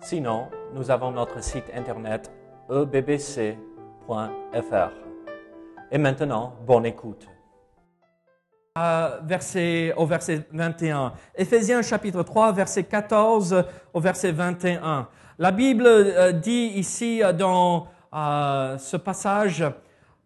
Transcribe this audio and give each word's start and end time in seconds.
Sinon, 0.00 0.48
nous 0.74 0.90
avons 0.90 1.10
notre 1.10 1.42
site 1.42 1.70
internet 1.74 2.30
ebbc.fr. 2.70 3.56
Et 5.90 5.98
maintenant, 5.98 6.54
bonne 6.66 6.86
écoute. 6.86 7.26
Euh, 8.78 9.18
verset, 9.24 9.92
au 9.96 10.06
verset 10.06 10.46
21. 10.52 11.12
Éphésiens 11.34 11.82
chapitre 11.82 12.22
3, 12.22 12.52
verset 12.52 12.84
14 12.84 13.64
au 13.92 14.00
verset 14.00 14.30
21. 14.30 15.08
La 15.38 15.50
Bible 15.50 15.84
euh, 15.86 16.30
dit 16.32 16.72
ici 16.76 17.22
euh, 17.22 17.32
dans 17.32 17.88
ce 18.12 18.96
passage 18.96 19.64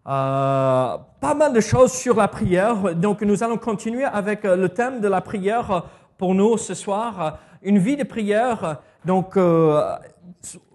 pas 0.04 1.34
mal 1.34 1.52
de 1.52 1.60
choses 1.60 1.92
sur 1.92 2.16
la 2.16 2.28
prière. 2.28 2.94
Donc 2.94 3.22
nous 3.22 3.42
allons 3.42 3.56
continuer 3.56 4.04
avec 4.04 4.44
le 4.44 4.68
thème 4.68 5.00
de 5.00 5.08
la 5.08 5.20
prière 5.20 5.84
pour 6.18 6.34
nous 6.34 6.58
ce 6.58 6.74
soir. 6.74 7.38
Une 7.62 7.78
vie 7.78 7.96
de 7.96 8.04
prière. 8.04 8.80
Donc 9.04 9.36
euh, 9.36 9.80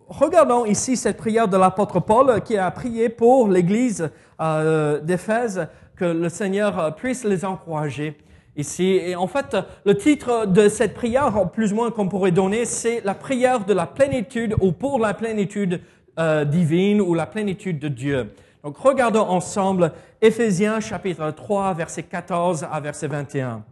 regardons 0.08 0.66
ici 0.66 0.98
cette 0.98 1.17
prière 1.17 1.48
de 1.48 1.58
l'apôtre 1.58 1.99
Paul 1.99 2.41
qui 2.41 2.58
a 2.58 2.70
prié 2.72 3.09
pour 3.09 3.47
l'église 3.47 4.09
euh, 4.42 5.00
d'Éphèse 5.00 5.67
que 5.95 6.06
le 6.06 6.30
Seigneur 6.30 6.95
puisse 6.95 7.23
les 7.23 7.45
encourager 7.45 8.17
ici. 8.55 9.00
Et 9.03 9.16
en 9.16 9.28
fait, 9.28 9.55
le 9.86 9.95
titre 9.95 10.45
de 10.45 10.67
cette 10.67 10.94
prière, 10.94 11.50
plus 11.52 11.72
ou 11.72 11.75
moins 11.75 11.92
qu'on 11.92 12.09
pourrait 12.09 12.31
donner, 12.31 12.66
c'est 12.66 13.02
la 13.05 13.14
prière 13.14 13.66
de 13.66 13.73
la 13.73 13.86
plénitude 13.86 14.55
ou 14.59 14.72
pour 14.72 15.00
la 15.00 15.14
plénitude 15.14 15.81
euh, 16.20 16.44
divine 16.45 17.00
ou 17.00 17.14
la 17.14 17.28
plénitude 17.28 17.80
de 17.80 17.88
Dieu. 17.88 18.33
Donc 18.64 18.78
regardons 18.78 19.22
ensemble 19.22 19.92
Éphésiens 20.22 20.80
chapitre 20.80 21.31
3, 21.31 21.73
verset 21.75 22.03
14 22.03 22.67
à 22.70 22.80
verset 22.80 23.08
21. 23.08 23.64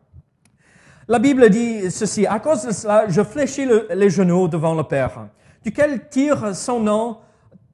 La 1.07 1.19
Bible 1.19 1.49
dit 1.49 1.91
ceci, 1.91 2.25
à 2.25 2.39
cause 2.39 2.65
de 2.65 2.71
cela, 2.71 3.05
je 3.07 3.21
fléchis 3.21 3.65
le- 3.65 3.87
les 3.93 4.09
genoux 4.09 4.47
devant 4.47 4.73
le 4.73 4.83
Père, 4.83 5.27
duquel 5.63 6.09
tire 6.09 6.55
son 6.55 6.79
nom 6.79 7.17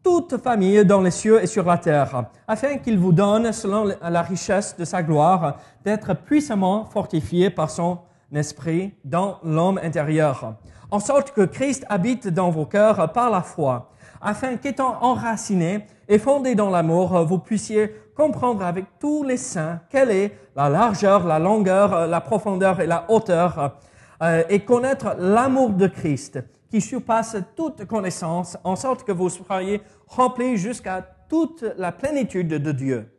toute 0.04 0.38
famille 0.38 0.84
dans 0.84 1.00
les 1.00 1.12
cieux 1.12 1.42
et 1.42 1.48
sur 1.48 1.64
la 1.66 1.78
terre, 1.78 2.26
afin 2.48 2.78
qu'il 2.78 2.98
vous 3.00 3.14
donne, 3.14 3.54
selon 3.54 3.86
la 4.02 4.22
richesse 4.22 4.76
de 4.78 4.84
sa 4.84 5.02
gloire, 5.02 5.58
d'être 5.86 6.14
puissamment 6.14 6.86
fortifié 6.86 7.50
par 7.50 7.70
son 7.70 8.00
esprit 8.34 8.94
dans 9.06 9.38
l'homme 9.44 9.80
intérieur, 9.82 10.56
en 10.90 11.00
sorte 11.00 11.32
que 11.32 11.42
Christ 11.46 11.86
habite 11.88 12.28
dans 12.28 12.50
vos 12.50 12.66
cœurs 12.66 13.14
par 13.14 13.30
la 13.30 13.42
foi, 13.42 13.92
afin 14.22 14.58
qu'étant 14.58 14.98
enracinés 15.02 15.86
et 16.10 16.20
fondés 16.20 16.56
dans 16.56 16.70
l'amour, 16.70 17.24
vous 17.26 17.40
puissiez 17.40 17.96
comprendre 18.16 18.64
avec 18.64 18.86
tous 19.00 19.24
les 19.24 19.38
saints 19.38 19.80
quelle 19.90 20.12
est 20.12 20.38
la 20.56 20.70
largeur, 20.70 21.26
la 21.26 21.40
longueur, 21.40 22.08
la 22.08 22.22
profondeur 22.22 22.80
et 22.82 22.88
la 22.88 23.06
hauteur, 23.10 23.78
euh, 24.22 24.44
et 24.50 24.60
connaître 24.60 25.16
l'amour 25.18 25.72
de 25.72 25.88
Christ 25.88 26.40
qui 26.70 26.80
surpasse 26.80 27.36
toute 27.56 27.86
connaissance, 27.86 28.58
en 28.64 28.76
sorte 28.76 29.04
que 29.04 29.12
vous 29.12 29.30
soyez 29.30 29.82
remplis 30.08 30.58
jusqu'à 30.58 31.02
toute 31.28 31.66
la 31.78 31.92
plénitude 31.92 32.48
de 32.48 32.72
Dieu. 32.72 33.12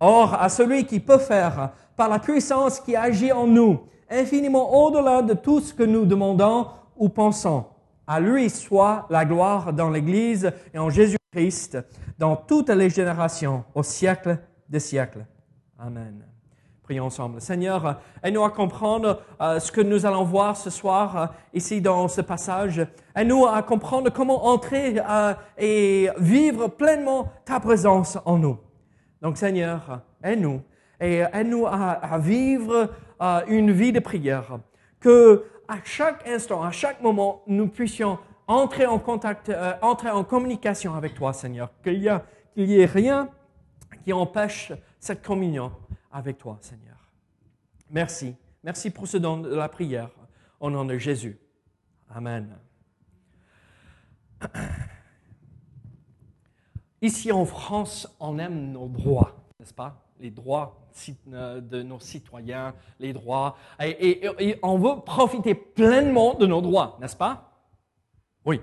Or, 0.00 0.34
à 0.34 0.48
celui 0.48 0.86
qui 0.86 1.00
peut 1.00 1.18
faire, 1.18 1.72
par 1.96 2.08
la 2.08 2.20
puissance 2.20 2.78
qui 2.78 2.94
agit 2.94 3.32
en 3.32 3.46
nous, 3.48 3.80
infiniment 4.08 4.84
au-delà 4.84 5.22
de 5.22 5.34
tout 5.34 5.60
ce 5.60 5.74
que 5.74 5.82
nous 5.82 6.04
demandons 6.04 6.68
ou 6.96 7.08
pensons, 7.08 7.64
à 8.06 8.20
lui 8.20 8.48
soit 8.48 9.06
la 9.10 9.24
gloire 9.24 9.72
dans 9.72 9.90
l'Église 9.90 10.52
et 10.72 10.78
en 10.78 10.88
Dans 12.18 12.36
toutes 12.36 12.70
les 12.70 12.90
générations, 12.90 13.64
au 13.74 13.82
siècle 13.82 14.38
des 14.68 14.80
siècles. 14.80 15.24
Amen. 15.78 16.24
Prions 16.82 17.04
ensemble. 17.04 17.40
Seigneur, 17.40 18.00
aide-nous 18.22 18.44
à 18.44 18.50
comprendre 18.50 19.22
euh, 19.40 19.60
ce 19.60 19.70
que 19.70 19.82
nous 19.82 20.06
allons 20.06 20.24
voir 20.24 20.56
ce 20.56 20.70
soir 20.70 21.16
euh, 21.16 21.26
ici 21.52 21.80
dans 21.80 22.08
ce 22.08 22.22
passage. 22.22 22.84
Aide-nous 23.14 23.46
à 23.46 23.62
comprendre 23.62 24.10
comment 24.10 24.46
entrer 24.46 24.96
euh, 24.98 25.34
et 25.58 26.08
vivre 26.18 26.68
pleinement 26.68 27.30
ta 27.44 27.60
présence 27.60 28.18
en 28.24 28.38
nous. 28.38 28.58
Donc 29.20 29.36
Seigneur, 29.36 30.00
aide-nous 30.24 30.62
et 30.98 31.22
aide-nous 31.32 31.66
à, 31.66 31.90
à 31.90 32.18
vivre 32.18 32.90
une 33.48 33.70
vie 33.70 33.92
de 33.92 34.00
prière. 34.00 34.58
Que 34.98 35.44
à 35.68 35.76
chaque 35.84 36.26
instant, 36.26 36.62
à 36.62 36.70
chaque 36.70 37.02
moment, 37.02 37.42
nous 37.46 37.68
puissions 37.68 38.18
entrer 38.48 38.86
en 38.86 38.98
contact, 38.98 39.50
euh, 39.50 39.74
en 39.82 40.24
communication 40.24 40.94
avec 40.94 41.14
toi, 41.14 41.32
Seigneur. 41.32 41.70
Qu'il 41.82 42.02
y, 42.02 42.08
a- 42.08 42.24
qu'il 42.54 42.68
y 42.68 42.80
ait 42.80 42.86
rien 42.86 43.28
qui 44.04 44.12
empêche 44.12 44.72
cette 44.98 45.22
communion 45.22 45.70
avec 46.10 46.38
toi, 46.38 46.58
Seigneur. 46.60 46.96
Merci. 47.90 48.34
Merci 48.64 48.90
pour 48.90 49.06
ce 49.06 49.18
don 49.18 49.38
de 49.38 49.54
la 49.54 49.68
prière. 49.68 50.10
Au 50.60 50.70
nom 50.70 50.84
de 50.84 50.98
Jésus. 50.98 51.38
Amen. 52.10 52.58
Ici 57.00 57.30
en 57.30 57.44
France, 57.44 58.12
on 58.18 58.38
aime 58.38 58.72
nos 58.72 58.88
droits, 58.88 59.36
n'est-ce 59.60 59.74
pas? 59.74 60.04
Les 60.18 60.30
droits 60.32 60.88
euh, 61.32 61.60
de 61.60 61.82
nos 61.82 62.00
citoyens, 62.00 62.74
les 62.98 63.12
droits. 63.12 63.56
Et 63.80 64.58
on 64.64 64.78
veut 64.78 65.00
profiter 65.04 65.54
pleinement 65.54 66.34
de 66.34 66.46
nos 66.46 66.60
droits, 66.60 66.96
n'est-ce 67.00 67.14
pas? 67.16 67.47
Oui. 68.44 68.60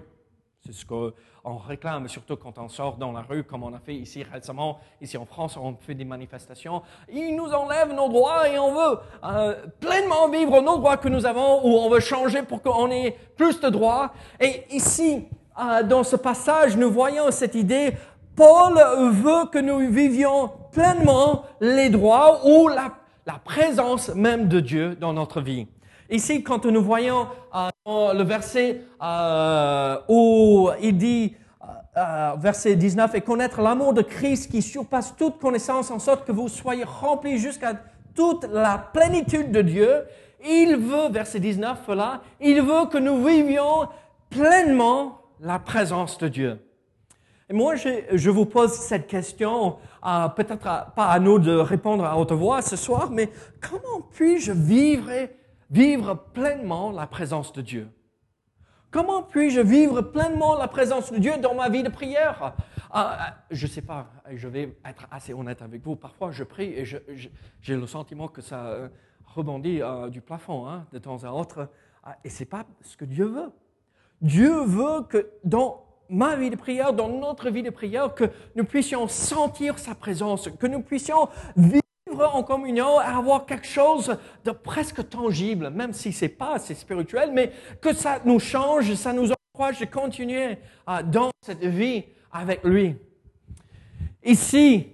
C'est 0.66 0.74
ce 0.74 0.84
qu'on 0.84 1.58
réclame, 1.58 2.08
surtout 2.08 2.38
quand 2.38 2.58
on 2.58 2.68
sort 2.70 2.98
dans 2.98 3.12
la 3.12 3.22
rue, 3.22 3.44
comme 3.44 3.62
on 3.62 3.74
a 3.76 3.80
fait 3.80 3.94
ici 3.94 4.24
récemment. 4.24 4.80
Ici 5.00 5.16
en 5.16 5.26
France, 5.26 5.58
on 5.58 5.76
fait 5.80 5.94
des 5.94 6.06
manifestations. 6.06 6.82
Ils 7.08 7.36
nous 7.36 7.54
enlèvent 7.54 7.94
nos 7.94 8.10
droits 8.10 8.50
et 8.50 8.58
on 8.58 8.74
veut 8.74 8.98
euh, 9.24 9.56
pleinement 9.80 10.28
vivre 10.28 10.62
nos 10.62 10.78
droits 10.78 10.98
que 10.98 11.08
nous 11.08 11.28
avons 11.28 11.64
ou 11.64 11.78
on 11.78 11.88
veut 11.90 12.00
changer 12.00 12.42
pour 12.42 12.64
qu'on 12.64 12.90
ait 12.90 13.16
plus 13.38 13.60
de 13.60 13.70
droits. 13.70 14.12
Et 14.40 14.64
ici, 14.72 15.28
euh, 15.60 15.84
dans 15.84 16.04
ce 16.04 16.16
passage, 16.16 16.76
nous 16.76 16.92
voyons 16.92 17.30
cette 17.30 17.54
idée. 17.54 17.94
Paul 18.36 18.74
veut 18.74 19.46
que 19.52 19.60
nous 19.60 19.92
vivions 19.92 20.50
pleinement 20.72 21.44
les 21.62 21.90
droits 21.90 22.42
ou 22.44 22.70
la, 22.70 22.92
la 23.28 23.40
présence 23.44 24.10
même 24.10 24.48
de 24.48 24.60
Dieu 24.60 24.96
dans 24.96 25.14
notre 25.14 25.42
vie. 25.42 25.68
Ici, 26.10 26.44
quand 26.44 26.66
nous 26.66 26.84
voyons 26.84 27.28
euh, 27.56 28.14
le 28.14 28.24
verset 28.24 28.82
euh, 29.02 29.98
où 30.08 30.70
il 30.80 30.98
dit, 30.98 31.36
euh, 31.98 32.34
verset 32.38 32.76
19, 32.76 33.16
et 33.16 33.22
connaître 33.22 33.62
l'amour 33.62 33.94
de 33.94 34.04
Christ 34.04 34.52
qui 34.52 34.62
surpasse 34.62 35.16
toute 35.18 35.40
connaissance 35.40 35.90
en 35.90 35.98
sorte 35.98 36.26
que 36.26 36.32
vous 36.32 36.48
soyez 36.48 36.84
remplis 36.84 37.40
jusqu'à 37.40 37.74
toute 38.14 38.46
la 38.52 38.78
plénitude 38.78 39.52
de 39.52 39.62
Dieu, 39.62 40.04
il 40.48 40.76
veut, 40.76 41.10
verset 41.10 41.40
19 41.40 41.88
là, 41.90 42.22
il 42.40 42.62
veut 42.62 42.86
que 42.92 43.00
nous 43.00 43.26
vivions 43.26 43.88
pleinement 44.30 45.22
la 45.40 45.58
présence 45.58 46.20
de 46.20 46.28
Dieu. 46.28 46.60
Et 47.50 47.54
moi, 47.54 47.76
je, 47.76 48.30
vous 48.30 48.46
pose 48.46 48.74
cette 48.74 49.08
question, 49.08 49.78
peut-être 50.36 50.94
pas 50.96 51.06
à 51.08 51.20
nous 51.20 51.40
de 51.40 51.56
répondre 51.56 52.06
à 52.06 52.18
haute 52.18 52.32
voix 52.32 52.62
ce 52.62 52.76
soir, 52.76 53.10
mais 53.12 53.30
comment 53.62 54.02
puis-je 54.14 54.52
vivre, 54.52 55.10
vivre 55.70 56.16
pleinement 56.34 56.92
la 56.92 57.08
présence 57.08 57.54
de 57.54 57.62
Dieu 57.62 57.90
Comment 58.96 59.24
puis-je 59.24 59.60
vivre 59.60 60.02
pleinement 60.02 60.56
la 60.56 60.70
présence 60.70 61.12
de 61.12 61.18
Dieu 61.18 61.34
dans 61.42 61.54
ma 61.54 61.68
vie 61.68 61.84
de 61.84 61.90
prière? 61.90 62.56
Ah, 62.92 63.18
ah, 63.20 63.38
Je 63.52 63.66
ne 63.66 63.70
sais 63.70 63.82
pas, 63.82 64.08
je 64.34 64.48
vais 64.48 64.74
être 64.86 65.06
assez 65.12 65.34
honnête 65.34 65.62
avec 65.62 65.84
vous. 65.84 65.98
Parfois, 65.98 66.32
je 66.32 66.46
prie 66.46 66.68
et 66.68 66.86
j'ai 66.86 67.76
le 67.76 67.88
sentiment 67.88 68.30
que 68.30 68.42
ça 68.42 68.68
euh, 68.68 68.88
rebondit 69.26 69.82
euh, 69.82 70.08
du 70.08 70.22
plafond 70.22 70.66
hein, 70.66 70.86
de 70.94 71.00
temps 71.00 71.26
à 71.26 71.32
autre. 71.32 71.68
Ah, 72.06 72.16
et 72.24 72.30
ce 72.30 72.40
n'est 72.40 72.46
pas 72.46 72.64
ce 72.80 72.96
que 72.96 73.04
Dieu 73.04 73.26
veut. 73.26 73.52
Dieu 74.22 74.64
veut 74.64 75.02
que 75.10 75.30
dans 75.44 75.84
ma 76.08 76.38
vie 76.38 76.50
de 76.50 76.56
prière, 76.56 76.94
dans 76.94 77.10
notre 77.10 77.50
vie 77.50 77.64
de 77.64 77.72
prière, 77.72 78.16
que 78.16 78.32
nous 78.56 78.64
puissions 78.64 79.10
sentir 79.10 79.78
sa 79.78 79.94
présence, 79.94 80.48
que 80.58 80.68
nous 80.68 80.82
puissions 80.82 81.28
vivre 81.58 81.85
en 82.24 82.44
communion, 82.44 82.98
avoir 83.00 83.46
quelque 83.46 83.68
chose 83.68 84.18
de 84.44 84.52
presque 84.52 85.10
tangible, 85.10 85.70
même 85.70 85.94
si 85.94 86.12
c'est 86.12 86.30
pas 86.30 86.56
assez 86.56 86.74
spirituel, 86.74 87.32
mais 87.34 87.52
que 87.82 87.94
ça 87.94 88.20
nous 88.26 88.40
change, 88.40 88.94
ça 88.96 89.14
nous 89.14 89.32
encourage 89.56 89.80
de 89.80 89.86
continuer 89.86 90.58
euh, 90.90 91.02
dans 91.04 91.32
cette 91.42 91.64
vie 91.64 92.04
avec 92.32 92.64
lui. 92.64 92.98
Ici, 94.24 94.88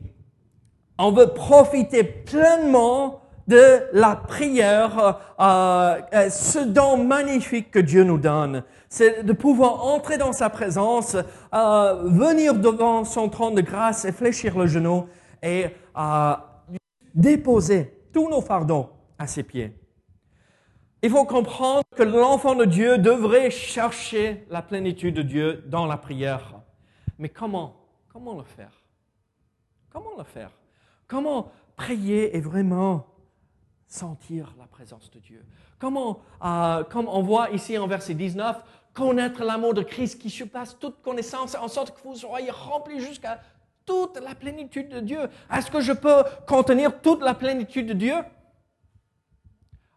on 0.99 1.11
veut 1.11 1.27
profiter 1.27 2.03
pleinement 2.03 3.21
de 3.47 3.79
la 3.91 4.15
prière, 4.15 5.19
euh, 5.39 5.99
euh, 6.13 6.29
ce 6.29 6.59
don 6.59 7.03
magnifique 7.03 7.71
que 7.71 7.79
Dieu 7.79 8.03
nous 8.03 8.19
donne. 8.19 8.63
C'est 8.87 9.23
de 9.25 9.33
pouvoir 9.33 9.85
entrer 9.85 10.17
dans 10.17 10.33
sa 10.33 10.49
présence, 10.49 11.15
venir 11.51 12.53
devant 12.53 13.05
son 13.05 13.29
trône 13.29 13.55
de 13.55 13.61
grâce 13.61 14.05
et 14.05 14.11
fléchir 14.11 14.57
le 14.57 14.67
genou 14.67 15.07
et 15.41 15.67
déposer 17.13 18.05
tous 18.13 18.29
nos 18.29 18.41
fardeaux 18.41 18.89
à 19.17 19.27
ses 19.27 19.43
pieds. 19.43 19.77
Il 21.03 21.09
faut 21.09 21.25
comprendre 21.25 21.83
que 21.95 22.03
l'enfant 22.03 22.53
de 22.53 22.65
Dieu 22.65 22.97
devrait 22.97 23.49
chercher 23.49 24.45
la 24.49 24.61
plénitude 24.61 25.15
de 25.15 25.21
Dieu 25.23 25.63
dans 25.67 25.87
la 25.87 25.97
prière. 25.97 26.61
Mais 27.17 27.29
comment? 27.29 27.75
Comment 28.13 28.35
le 28.35 28.43
faire? 28.43 28.83
Comment 29.89 30.15
le 30.17 30.23
faire? 30.23 30.51
Comment 31.07 31.51
prier 31.75 32.35
et 32.35 32.41
vraiment 32.41 33.07
sentir 33.87 34.53
la 34.59 34.67
présence 34.67 35.09
de 35.09 35.19
Dieu? 35.19 35.43
Comment, 35.79 36.19
euh, 36.43 36.83
comme 36.83 37.07
on 37.07 37.23
voit 37.23 37.49
ici 37.49 37.77
en 37.77 37.87
verset 37.87 38.13
19, 38.13 38.63
connaître 38.93 39.43
l'amour 39.43 39.73
de 39.73 39.81
Christ 39.81 40.21
qui 40.21 40.29
surpasse 40.29 40.77
toute 40.77 41.01
connaissance, 41.01 41.55
en 41.55 41.67
sorte 41.67 41.95
que 41.95 42.07
vous 42.07 42.15
soyez 42.15 42.51
remplis 42.51 42.99
jusqu'à 42.99 43.41
toute 43.91 44.23
la 44.23 44.35
plénitude 44.35 44.89
de 44.89 45.01
Dieu. 45.01 45.29
Est-ce 45.51 45.69
que 45.69 45.81
je 45.81 45.91
peux 45.91 46.23
contenir 46.47 47.01
toute 47.01 47.21
la 47.21 47.33
plénitude 47.33 47.87
de 47.87 47.93
Dieu? 47.93 48.15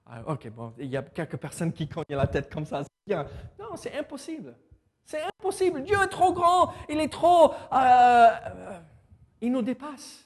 Ah, 0.05 0.21
ok, 0.27 0.51
bon, 0.51 0.73
il 0.79 0.87
y 0.87 0.97
a 0.97 1.03
quelques 1.03 1.37
personnes 1.37 1.73
qui 1.73 1.89
cognent 1.89 2.05
la 2.09 2.27
tête 2.27 2.53
comme 2.53 2.67
ça. 2.67 2.83
Non, 3.07 3.77
c'est 3.77 3.97
impossible. 3.97 4.57
C'est 5.05 5.23
impossible. 5.23 5.83
Dieu 5.85 5.97
est 6.03 6.09
trop 6.09 6.33
grand. 6.33 6.73
Il 6.89 6.99
est 6.99 7.13
trop. 7.13 7.53
Euh, 7.53 7.57
euh, 7.73 8.81
il 9.41 9.53
nous 9.53 9.63
dépasse. 9.63 10.25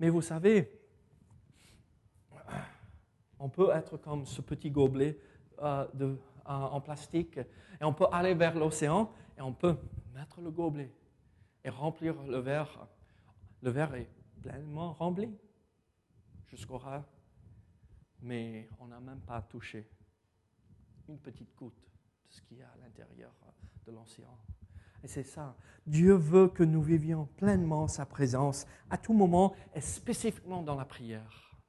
Mais 0.00 0.08
vous 0.08 0.22
savez, 0.22 0.80
on 3.38 3.48
peut 3.48 3.70
être 3.72 3.96
comme 3.98 4.26
ce 4.26 4.40
petit 4.40 4.70
gobelet 4.70 5.18
euh, 5.62 6.16
en 6.44 6.80
plastique 6.80 7.38
et 7.38 7.84
on 7.84 7.92
peut 7.92 8.06
aller 8.10 8.34
vers 8.34 8.56
l'océan 8.56 9.12
et 9.38 9.40
on 9.40 9.52
peut 9.52 9.76
mettre 10.12 10.40
le 10.40 10.50
gobelet 10.50 10.90
et 11.64 11.70
remplir 11.70 12.22
le 12.22 12.38
verre. 12.38 12.86
Le 13.62 13.70
verre 13.70 13.94
est 13.94 14.08
pleinement 14.42 14.92
rempli 14.92 15.28
jusqu'au 16.46 16.78
ras 16.78 17.04
mais 18.24 18.68
on 18.80 18.86
n'a 18.86 19.00
même 19.00 19.20
pas 19.20 19.42
touché 19.42 19.86
une 21.08 21.18
petite 21.18 21.54
goutte 21.56 21.76
de 22.26 22.32
ce 22.32 22.40
qu'il 22.42 22.58
y 22.58 22.62
a 22.62 22.66
à 22.66 22.76
l'intérieur 22.82 23.30
de 23.86 23.92
l'océan. 23.92 24.36
Et 25.02 25.08
c'est 25.08 25.22
ça. 25.22 25.54
Dieu 25.86 26.14
veut 26.14 26.48
que 26.48 26.62
nous 26.62 26.82
vivions 26.82 27.26
pleinement 27.36 27.86
sa 27.86 28.06
présence 28.06 28.66
à 28.88 28.96
tout 28.96 29.12
moment 29.12 29.54
et 29.74 29.82
spécifiquement 29.82 30.62
dans 30.62 30.74
la 30.74 30.86
prière. 30.86 31.60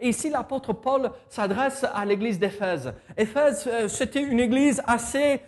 Et 0.00 0.08
ici, 0.08 0.28
l'apôtre 0.28 0.72
Paul 0.72 1.12
s'adresse 1.28 1.84
à 1.84 2.04
l'église 2.04 2.40
d'Éphèse. 2.40 2.92
Éphèse, 3.16 3.68
euh, 3.68 3.86
c'était 3.86 4.24
une 4.24 4.40
église 4.40 4.82
assez 4.86 5.40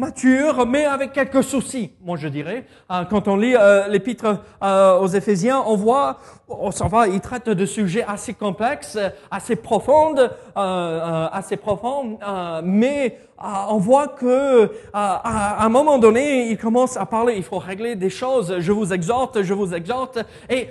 mature, 0.00 0.66
mais 0.66 0.86
avec 0.86 1.12
quelques 1.12 1.44
soucis, 1.44 1.92
moi 2.00 2.16
je 2.16 2.26
dirais. 2.26 2.64
Euh, 2.90 3.04
quand 3.04 3.28
on 3.28 3.36
lit 3.36 3.54
euh, 3.54 3.86
l'épître 3.88 4.42
euh, 4.62 4.98
aux 4.98 5.08
Éphésiens, 5.08 5.62
on 5.66 5.76
voit, 5.76 6.18
on 6.48 6.70
s'en 6.70 6.88
va, 6.88 7.06
il 7.06 7.20
traite 7.20 7.50
de 7.50 7.66
sujets 7.66 8.02
assez 8.02 8.32
complexes, 8.32 8.98
assez 9.30 9.56
profonds, 9.56 10.16
assez 10.56 11.56
profonds, 11.56 12.18
mais 12.64 13.18
on 13.38 13.76
voit 13.76 14.08
que 14.08 14.72
à 14.92 15.64
un 15.64 15.68
moment 15.68 15.98
donné, 15.98 16.50
il 16.50 16.56
commence 16.56 16.96
à 16.96 17.04
parler, 17.04 17.34
il 17.36 17.44
faut 17.44 17.58
régler 17.58 17.94
des 17.94 18.10
choses, 18.10 18.56
je 18.58 18.72
vous 18.72 18.92
exhorte, 18.92 19.42
je 19.42 19.54
vous 19.54 19.74
exhorte. 19.74 20.18
Et, 20.48 20.68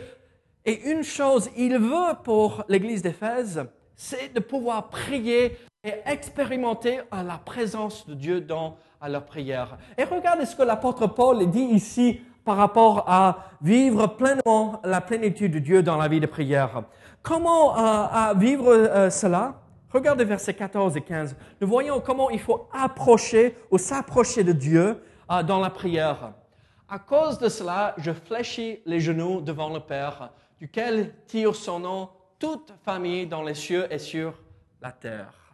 et 0.66 0.90
une 0.90 1.04
chose, 1.04 1.50
il 1.56 1.78
veut 1.78 2.16
pour 2.24 2.64
l'église 2.68 3.04
d'Éphèse, 3.04 3.64
c'est 3.96 4.34
de 4.34 4.40
pouvoir 4.40 4.90
prier 4.90 5.56
et 5.84 5.94
expérimenter 6.06 7.02
la 7.12 7.38
présence 7.38 8.08
de 8.08 8.14
Dieu 8.14 8.42
dans 8.42 8.78
à 9.02 9.10
leur 9.10 9.26
prière. 9.26 9.78
Et 9.98 10.04
regardez 10.04 10.46
ce 10.46 10.56
que 10.56 10.64
l'apôtre 10.64 11.08
Paul 11.08 11.50
dit 11.50 11.62
ici 11.64 12.22
par 12.44 12.58
rapport 12.58 13.06
à 13.08 13.46
vivre 13.62 14.08
pleinement 14.08 14.82
la 14.84 15.02
plénitude 15.02 15.54
de 15.54 15.60
Dieu 15.60 15.84
dans 15.84 15.98
la 15.98 16.08
vie 16.08 16.20
de 16.20 16.26
prière. 16.26 16.84
Comment 17.22 17.78
euh, 17.78 18.34
vivre 18.34 18.68
euh, 18.68 19.10
cela? 19.10 19.56
Regardez 19.92 20.24
versets 20.24 20.54
14 20.54 20.96
et 20.98 21.02
15. 21.02 21.36
Nous 21.62 21.68
voyons 21.68 22.00
comment 22.00 22.30
il 22.30 22.40
faut 22.40 22.68
approcher 22.74 23.56
ou 23.72 23.78
s'approcher 23.78 24.44
de 24.44 24.52
Dieu 24.52 25.02
euh, 25.32 25.44
dans 25.44 25.60
la 25.60 25.70
prière. 25.70 26.34
À 26.88 27.00
cause 27.00 27.38
de 27.38 27.50
cela, 27.50 27.94
je 27.98 28.12
fléchis 28.12 28.80
les 28.86 29.00
genoux 29.00 29.42
devant 29.42 29.70
le 29.70 29.80
Père, 29.80 30.32
duquel 30.60 31.14
tire 31.28 31.56
son 31.56 31.80
nom 31.80 32.10
toute 32.40 32.74
famille 32.84 33.28
dans 33.28 33.44
les 33.44 33.54
cieux 33.54 33.88
et 33.92 34.00
sur 34.00 34.34
la 34.82 34.92
terre. 34.92 35.49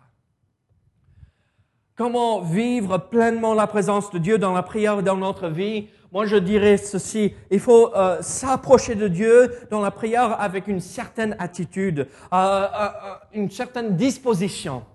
Comment 1.96 2.42
vivre 2.42 2.98
pleinement 2.98 3.54
la 3.54 3.68
présence 3.68 4.12
de 4.12 4.18
Dieu 4.18 4.38
dans 4.38 4.52
la 4.52 4.64
prière 4.64 5.02
dans 5.02 5.16
notre 5.16 5.48
vie? 5.48 5.88
Moi, 6.12 6.26
je 6.26 6.36
dirais 6.36 6.76
ceci. 6.76 7.34
Il 7.50 7.62
faut 7.62 7.96
euh, 7.96 8.22
s'approcher 8.22 8.96
de 8.96 9.08
Dieu 9.08 9.50
dans 9.70 9.80
la 9.80 9.92
prière 9.92 10.40
avec 10.42 10.68
une 10.68 10.82
certaine 10.82 11.38
attitude, 11.40 12.10
euh, 12.34 12.36
euh, 12.36 12.90
une 13.32 13.50
certaine 13.50 13.96
disposition. 13.96 14.86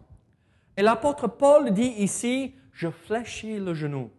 Et 0.77 0.83
l'apôtre 0.83 1.27
Paul 1.27 1.73
dit 1.73 1.95
ici, 1.99 2.55
je 2.71 2.91
fléchis 2.91 3.59
le 3.59 3.73
genou. 3.73 4.11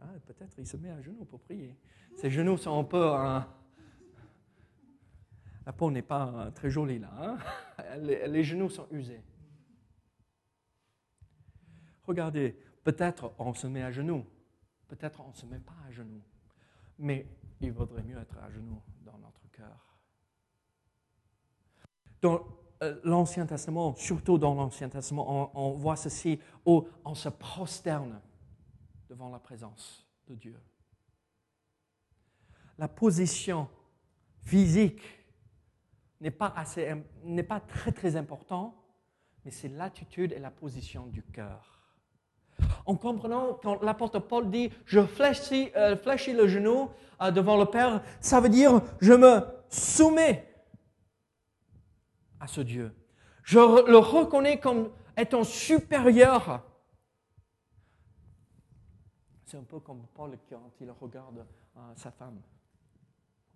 Ah, 0.00 0.04
peut-être 0.24 0.54
il 0.56 0.66
se 0.68 0.76
met 0.76 0.90
à 0.90 1.00
genoux 1.02 1.24
pour 1.24 1.40
prier. 1.40 1.76
Ses 2.16 2.30
genoux 2.30 2.56
sont 2.58 2.78
un 2.78 2.84
peu... 2.84 3.12
la 5.66 5.72
peau 5.76 5.90
n'est 5.90 6.00
pas 6.02 6.52
très 6.54 6.70
jolie 6.70 7.00
là. 7.00 7.10
Hein? 7.20 7.38
les 7.98 8.44
genoux 8.44 8.70
sont 8.70 8.86
usés. 8.92 9.20
Regardez, 12.10 12.56
peut-être 12.82 13.32
on 13.38 13.54
se 13.54 13.68
met 13.68 13.84
à 13.84 13.92
genoux, 13.92 14.26
peut-être 14.88 15.20
on 15.20 15.28
ne 15.28 15.32
se 15.32 15.46
met 15.46 15.60
pas 15.60 15.76
à 15.86 15.92
genoux, 15.92 16.24
mais 16.98 17.24
il 17.60 17.70
vaudrait 17.70 18.02
mieux 18.02 18.18
être 18.18 18.36
à 18.38 18.50
genoux 18.50 18.82
dans 19.02 19.16
notre 19.18 19.48
cœur. 19.52 19.96
Dans 22.20 22.44
euh, 22.82 23.00
l'Ancien 23.04 23.46
Testament, 23.46 23.94
surtout 23.94 24.38
dans 24.38 24.54
l'Ancien 24.54 24.88
Testament, 24.88 25.52
on, 25.54 25.70
voit 25.74 25.94
ceci 25.94 26.40
où 26.66 26.88
on 27.04 27.14
se 27.14 27.28
prosterne 27.28 28.20
devant 29.08 29.30
la 29.30 29.38
présence 29.38 30.04
de 30.26 30.34
Dieu. 30.34 30.60
La 32.76 32.88
position 32.88 33.68
physique 34.42 35.04
n'est 36.20 36.32
pas, 36.32 36.52
pas 37.48 37.60
très 37.60 37.92
très 37.92 38.16
important, 38.16 38.74
mais 39.44 39.52
c'est 39.52 39.68
l'attitude 39.68 40.32
et 40.32 40.40
la 40.40 40.50
position 40.50 41.06
du 41.06 41.22
cœur 41.22 41.79
en 42.90 42.96
comprenant 42.96 43.54
quand 43.62 43.80
l'apôtre 43.82 44.18
Paul 44.18 44.50
dit 44.50 44.70
je 44.84 45.00
fléchis, 45.00 45.70
euh, 45.76 45.96
le 46.34 46.46
genou 46.48 46.90
euh, 47.22 47.30
devant 47.30 47.56
le 47.56 47.66
Père, 47.66 48.02
ça 48.20 48.40
veut 48.40 48.48
dire 48.48 48.80
je 49.00 49.12
me 49.12 49.40
soumets 49.68 50.46
à 52.40 52.48
ce 52.48 52.60
Dieu. 52.60 52.92
Je 53.44 53.58
le 53.58 53.98
reconnais 53.98 54.58
comme 54.58 54.90
étant 55.16 55.44
supérieur. 55.44 56.62
C'est 59.46 59.56
un 59.56 59.62
peu 59.62 59.78
comme 59.78 60.06
Paul 60.14 60.36
quand 60.48 60.72
il 60.80 60.90
regarde 60.90 61.46
euh, 61.76 61.80
sa 61.94 62.10
femme. 62.10 62.40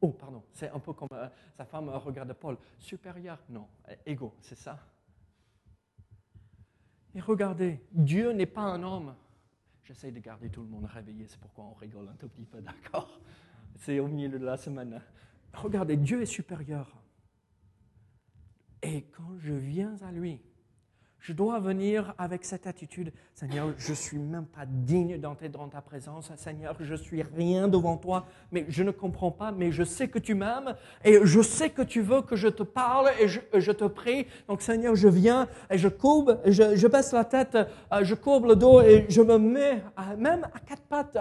Oh, 0.00 0.10
pardon, 0.10 0.44
c'est 0.52 0.70
un 0.70 0.78
peu 0.78 0.92
comme 0.92 1.08
sa 1.56 1.64
femme 1.64 1.88
regarde 1.88 2.32
Paul. 2.34 2.56
Supérieur 2.78 3.38
Non, 3.48 3.66
égaux, 4.06 4.34
c'est 4.40 4.58
ça 4.58 4.78
et 7.14 7.20
regardez, 7.20 7.80
Dieu 7.92 8.32
n'est 8.32 8.46
pas 8.46 8.62
un 8.62 8.82
homme. 8.82 9.14
J'essaie 9.84 10.10
de 10.10 10.18
garder 10.18 10.48
tout 10.48 10.62
le 10.62 10.68
monde 10.68 10.86
réveillé, 10.86 11.26
c'est 11.26 11.38
pourquoi 11.38 11.64
on 11.64 11.74
rigole 11.74 12.08
un 12.08 12.14
tout 12.14 12.28
petit 12.28 12.46
peu, 12.46 12.60
d'accord? 12.62 13.20
C'est 13.76 14.00
au 14.00 14.08
milieu 14.08 14.38
de 14.38 14.44
la 14.44 14.56
semaine. 14.56 15.00
Regardez, 15.52 15.96
Dieu 15.96 16.22
est 16.22 16.26
supérieur. 16.26 17.02
Et 18.82 19.02
quand 19.02 19.36
je 19.38 19.52
viens 19.52 19.96
à 20.02 20.10
lui, 20.10 20.40
je 21.24 21.32
dois 21.32 21.58
venir 21.58 22.12
avec 22.18 22.44
cette 22.44 22.66
attitude, 22.66 23.10
Seigneur, 23.32 23.72
je 23.78 23.90
ne 23.90 23.94
suis 23.94 24.18
même 24.18 24.44
pas 24.44 24.66
digne 24.66 25.18
d'entrer 25.18 25.48
dans 25.48 25.66
ta 25.68 25.80
présence, 25.80 26.30
Seigneur, 26.36 26.76
je 26.78 26.94
suis 26.94 27.22
rien 27.22 27.66
devant 27.66 27.96
toi, 27.96 28.26
mais 28.52 28.66
je 28.68 28.82
ne 28.82 28.90
comprends 28.90 29.30
pas, 29.30 29.50
mais 29.50 29.72
je 29.72 29.84
sais 29.84 30.08
que 30.08 30.18
tu 30.18 30.34
m'aimes 30.34 30.76
et 31.02 31.20
je 31.24 31.40
sais 31.40 31.70
que 31.70 31.80
tu 31.80 32.02
veux 32.02 32.20
que 32.20 32.36
je 32.36 32.48
te 32.48 32.62
parle 32.62 33.10
et 33.18 33.26
je, 33.28 33.72
te 33.72 33.84
prie. 33.84 34.26
Donc 34.48 34.60
Seigneur, 34.60 34.94
je 34.94 35.08
viens 35.08 35.48
et 35.70 35.78
je 35.78 35.88
courbe, 35.88 36.40
je, 36.44 36.86
baisse 36.86 37.12
la 37.12 37.24
tête, 37.24 37.56
euh, 37.56 38.04
je 38.04 38.14
courbe 38.14 38.44
le 38.44 38.56
dos 38.56 38.82
et 38.82 39.06
je 39.08 39.22
me 39.22 39.38
mets 39.38 39.82
même 40.18 40.44
à 40.52 40.60
quatre 40.60 40.82
pattes 40.82 41.16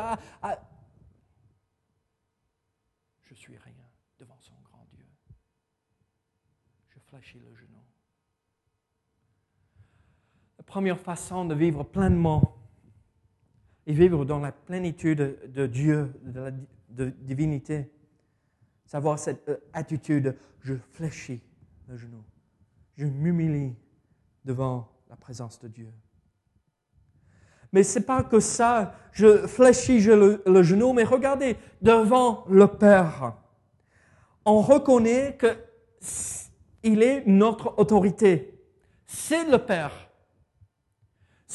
suis 3.43 3.57
rien 3.57 3.89
devant 4.19 4.39
son 4.39 4.55
grand 4.63 4.86
Dieu. 4.93 5.05
Je 6.88 7.00
fléchis 7.00 7.39
le 7.39 7.53
genou 7.55 7.83
première 10.74 11.00
façon 11.00 11.46
de 11.46 11.53
vivre 11.53 11.84
pleinement 11.84 12.58
et 13.86 13.94
vivre 13.94 14.25
dans 14.25 14.39
la 14.39 14.51
plénitude 14.51 15.38
de 15.53 15.68
Dieu, 15.68 16.12
de 16.24 16.42
la 16.98 17.12
divinité, 17.12 17.92
c'est 18.84 18.98
avoir 18.98 19.20
cette 19.20 19.48
euh, 19.50 19.58
attitude, 19.72 20.36
je 20.62 20.74
fléchis 20.94 21.44
le 21.88 21.96
genou, 21.96 22.24
je 22.98 23.06
m'humilie 23.06 23.75
devant 24.46 24.89
la 25.12 25.15
présence 25.15 25.60
de 25.60 25.68
Dieu. 25.68 25.94
Mais 27.72 27.84
c'est 27.84 28.08
pas 28.08 28.24
que 28.24 28.39
ça, 28.39 28.96
je 29.12 29.46
fléchis 29.46 30.00
le, 30.00 30.42
le 30.44 30.63
genou, 30.63 30.92
mais 30.94 31.03
regardez, 31.03 31.56
devant 31.84 32.46
le 32.50 32.65
Père, 32.65 33.36
on 34.44 34.60
reconnaît 34.60 35.38
que 35.38 35.56
il 36.82 37.03
est 37.03 37.27
notre 37.27 37.77
autorité. 37.77 38.60
C'est 39.06 39.48
le 39.48 39.60
Père. 39.60 40.10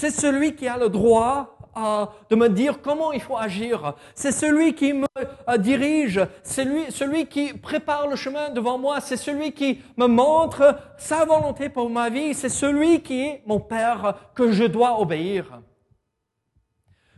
C'est 0.01 0.13
celui 0.13 0.55
qui 0.55 0.69
a 0.69 0.79
le 0.79 0.91
droit 0.91 1.59
euh, 1.77 2.07
de 2.31 2.37
me 2.37 2.49
dire 2.49 2.81
comment 2.81 3.11
il 3.11 3.21
faut 3.21 3.37
agir. 3.37 3.95
C'est 4.15 4.31
celui 4.31 4.73
qui 4.73 4.93
me 4.93 5.09
euh, 5.49 5.59
dirige, 5.59 6.21
c'est 6.45 6.65
lui, 6.65 6.85
celui 6.93 7.27
qui 7.27 7.53
prépare 7.53 8.07
le 8.07 8.15
chemin 8.15 8.51
devant 8.51 8.79
moi, 8.79 9.01
c'est 9.01 9.17
celui 9.17 9.51
qui 9.51 9.83
me 9.97 10.07
montre 10.07 10.79
sa 10.99 11.25
volonté 11.25 11.69
pour 11.69 11.91
ma 11.91 12.11
vie, 12.11 12.33
c'est 12.33 12.49
celui 12.49 13.03
qui 13.03 13.23
est 13.23 13.43
mon 13.45 13.59
Père 13.59 14.31
que 14.37 14.53
je 14.53 14.63
dois 14.63 15.01
obéir. 15.01 15.63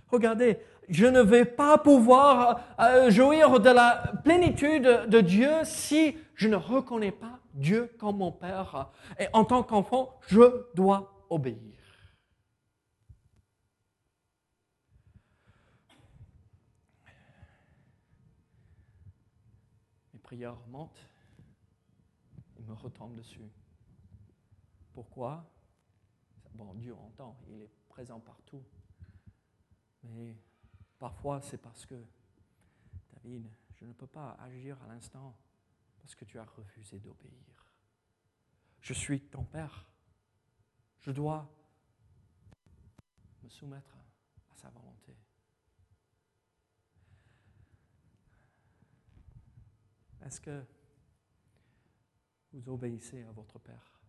Regardez, 0.08 0.58
je 0.88 1.04
ne 1.04 1.20
vais 1.20 1.44
pas 1.44 1.76
pouvoir 1.76 2.60
euh, 2.80 3.10
jouir 3.10 3.60
de 3.60 3.68
la 3.68 4.04
plénitude 4.25 5.04
de 5.06 5.20
Dieu 5.20 5.50
si 5.64 6.16
je 6.34 6.49
ne 6.49 6.56
reconnais 6.56 7.12
pas 7.12 7.40
Dieu 7.52 7.94
comme 8.00 8.16
mon 8.16 8.32
Père. 8.32 8.88
Et 9.18 9.26
en 9.34 9.44
tant 9.44 9.62
qu'enfant, 9.62 10.18
je 10.28 10.64
dois 10.75 11.26
obéir. 11.28 11.58
Mes 20.30 20.37
prières 20.37 20.66
montent 20.68 21.08
et 22.56 22.62
me 22.62 22.72
retombent 22.72 23.16
dessus. 23.16 23.50
Pourquoi? 24.92 25.44
Bon, 26.54 26.72
Dieu 26.75 26.94
entend, 26.94 27.37
il 27.49 27.62
est 27.62 27.70
présent 27.88 28.20
partout. 28.20 28.62
Mais 30.04 30.37
parfois, 31.00 31.40
c'est 31.40 31.58
parce 31.58 31.84
que, 31.84 32.00
David, 33.12 33.50
je 33.75 33.84
ne 33.84 33.92
peux 33.92 34.06
pas 34.06 34.34
agir 34.34 34.80
à 34.84 34.87
l'instant 34.87 35.37
parce 35.99 36.14
que 36.14 36.25
tu 36.25 36.38
as 36.38 36.44
refusé 36.44 37.00
d'obéir. 37.00 37.75
Je 38.80 38.94
suis 38.94 39.20
ton 39.20 39.42
Père. 39.42 39.84
Je 41.00 41.10
dois 41.10 41.52
me 43.42 43.49
soumettre 43.49 43.96
à 44.52 44.54
sa 44.54 44.70
volonté. 44.70 45.16
Est-ce 50.24 50.40
que 50.40 50.64
vous 52.52 52.68
obéissez 52.68 53.22
à 53.22 53.32
votre 53.32 53.58
Père? 53.58 54.00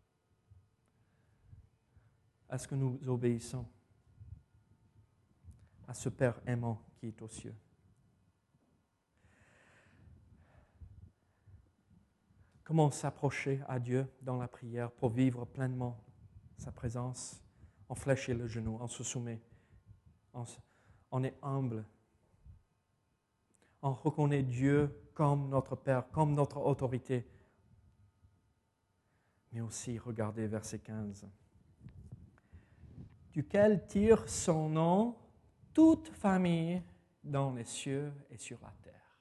Est-ce 2.49 2.67
que 2.67 2.75
nous 2.75 2.99
obéissons 3.07 3.65
à 5.87 5.93
ce 5.93 6.09
Père 6.09 6.39
aimant 6.45 6.81
qui 6.95 7.07
est 7.07 7.21
aux 7.21 7.29
cieux? 7.29 7.55
Comment 12.63 12.91
s'approcher 12.91 13.61
à 13.67 13.79
Dieu 13.79 14.07
dans 14.21 14.37
la 14.37 14.47
prière 14.47 14.91
pour 14.91 15.09
vivre 15.09 15.45
pleinement 15.45 16.01
sa 16.57 16.71
présence 16.71 17.41
On 17.89 17.95
fléchit 17.95 18.33
le 18.33 18.47
genou, 18.47 18.77
on 18.79 18.87
se 18.87 19.03
soumet, 19.03 19.41
on 21.11 21.23
est 21.23 21.37
humble. 21.41 21.85
On 23.81 23.93
reconnaît 23.93 24.43
Dieu 24.43 25.09
comme 25.13 25.49
notre 25.49 25.75
Père, 25.75 26.09
comme 26.11 26.33
notre 26.33 26.57
autorité. 26.57 27.27
Mais 29.51 29.61
aussi, 29.61 29.97
regardez 29.97 30.47
verset 30.47 30.79
15. 30.79 31.27
Duquel 33.33 33.85
tire 33.87 34.27
son 34.29 34.69
nom 34.69 35.17
toute 35.73 36.09
famille 36.09 36.81
dans 37.23 37.53
les 37.53 37.63
cieux 37.63 38.13
et 38.29 38.37
sur 38.37 38.59
la 38.61 38.73
terre. 38.81 39.17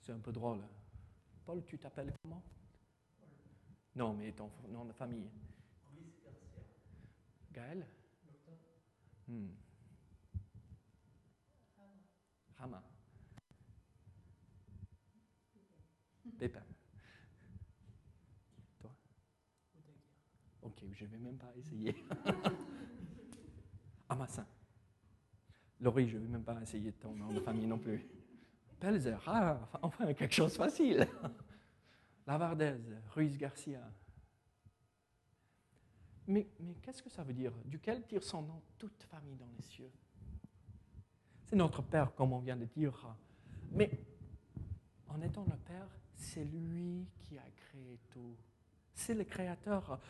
C'est 0.00 0.12
un 0.12 0.18
peu 0.18 0.32
drôle. 0.32 0.60
Paul, 1.44 1.64
tu 1.64 1.78
t'appelles 1.78 2.12
comment? 2.22 2.42
Non, 3.94 4.14
mais 4.14 4.32
ton 4.32 4.50
nom 4.68 4.84
de 4.84 4.92
famille. 4.92 5.30
Gaël? 7.52 7.86
Hmm. 9.28 9.48
Je 20.90 21.04
ne 21.04 21.10
vais 21.10 21.18
même 21.18 21.38
pas 21.38 21.52
essayer. 21.56 21.94
Amassin. 24.08 24.46
Laurie, 25.80 26.08
je 26.08 26.16
ne 26.16 26.22
vais 26.22 26.28
même 26.28 26.44
pas 26.44 26.60
essayer 26.60 26.92
ton 26.92 27.14
nom 27.14 27.32
de 27.32 27.40
famille 27.40 27.66
non 27.66 27.78
plus. 27.78 28.06
Pelzer, 28.78 29.22
ah, 29.26 29.68
enfin 29.82 30.12
quelque 30.12 30.34
chose 30.34 30.52
de 30.52 30.56
facile. 30.56 31.06
Lavardez, 32.26 32.74
Ruiz 33.14 33.36
Garcia. 33.36 33.80
Mais 36.26 36.48
qu'est-ce 36.82 37.02
que 37.02 37.10
ça 37.10 37.22
veut 37.24 37.32
dire? 37.32 37.52
Duquel 37.64 38.06
tire 38.06 38.22
son 38.22 38.42
nom? 38.42 38.62
Toute 38.78 39.02
famille 39.04 39.36
dans 39.36 39.50
les 39.56 39.62
cieux 39.62 39.90
C'est 41.44 41.56
notre 41.56 41.82
Père, 41.82 42.14
comme 42.14 42.32
on 42.32 42.38
vient 42.38 42.56
de 42.56 42.64
dire. 42.66 43.16
Mais 43.72 43.90
en 45.08 45.20
étant 45.20 45.44
le 45.44 45.56
Père, 45.56 45.88
c'est 46.14 46.44
lui 46.44 47.08
qui 47.18 47.38
a 47.38 47.50
créé 47.56 47.98
tout. 48.10 48.36
C'est 48.94 49.14
le 49.14 49.24
Créateur 49.24 50.00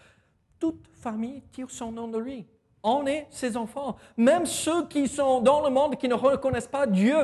toute 0.63 0.87
famille 0.93 1.43
tire 1.51 1.69
son 1.69 1.91
nom 1.91 2.07
de 2.07 2.19
lui. 2.19 2.47
On 2.85 3.05
est 3.05 3.27
ses 3.31 3.57
enfants. 3.57 3.97
Même 4.17 4.47
ceux 4.47 4.87
qui 4.87 5.09
sont 5.09 5.41
dans 5.41 5.61
le 5.61 5.71
monde 5.71 5.97
qui 5.97 6.07
ne 6.07 6.15
reconnaissent 6.15 6.69
pas 6.69 6.87
Dieu, 6.87 7.17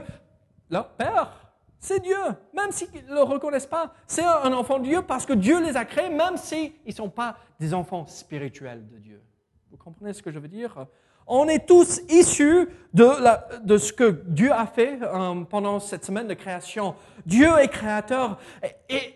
leur 0.68 0.88
Père, 0.88 1.30
c'est 1.78 2.00
Dieu. 2.00 2.18
Même 2.52 2.72
s'ils 2.72 2.88
ne 3.06 3.14
le 3.14 3.22
reconnaissent 3.22 3.68
pas, 3.68 3.94
c'est 4.08 4.24
un 4.24 4.52
enfant 4.52 4.80
de 4.80 4.84
Dieu 4.86 5.02
parce 5.02 5.24
que 5.24 5.34
Dieu 5.34 5.62
les 5.62 5.76
a 5.76 5.84
créés, 5.84 6.10
même 6.10 6.36
s'ils 6.36 6.72
ne 6.84 6.90
sont 6.90 7.10
pas 7.10 7.36
des 7.60 7.72
enfants 7.74 8.08
spirituels 8.08 8.84
de 8.88 8.98
Dieu. 8.98 9.22
Vous 9.70 9.76
comprenez 9.76 10.12
ce 10.14 10.22
que 10.22 10.32
je 10.32 10.40
veux 10.40 10.48
dire? 10.48 10.86
On 11.28 11.46
est 11.46 11.64
tous 11.64 12.00
issus 12.08 12.68
de, 12.92 13.64
de 13.64 13.76
ce 13.76 13.92
que 13.92 14.20
Dieu 14.26 14.50
a 14.50 14.66
fait 14.66 14.98
euh, 15.00 15.44
pendant 15.44 15.78
cette 15.78 16.04
semaine 16.04 16.26
de 16.26 16.34
création. 16.34 16.96
Dieu 17.24 17.56
est 17.60 17.68
créateur 17.68 18.40
et 18.88 19.14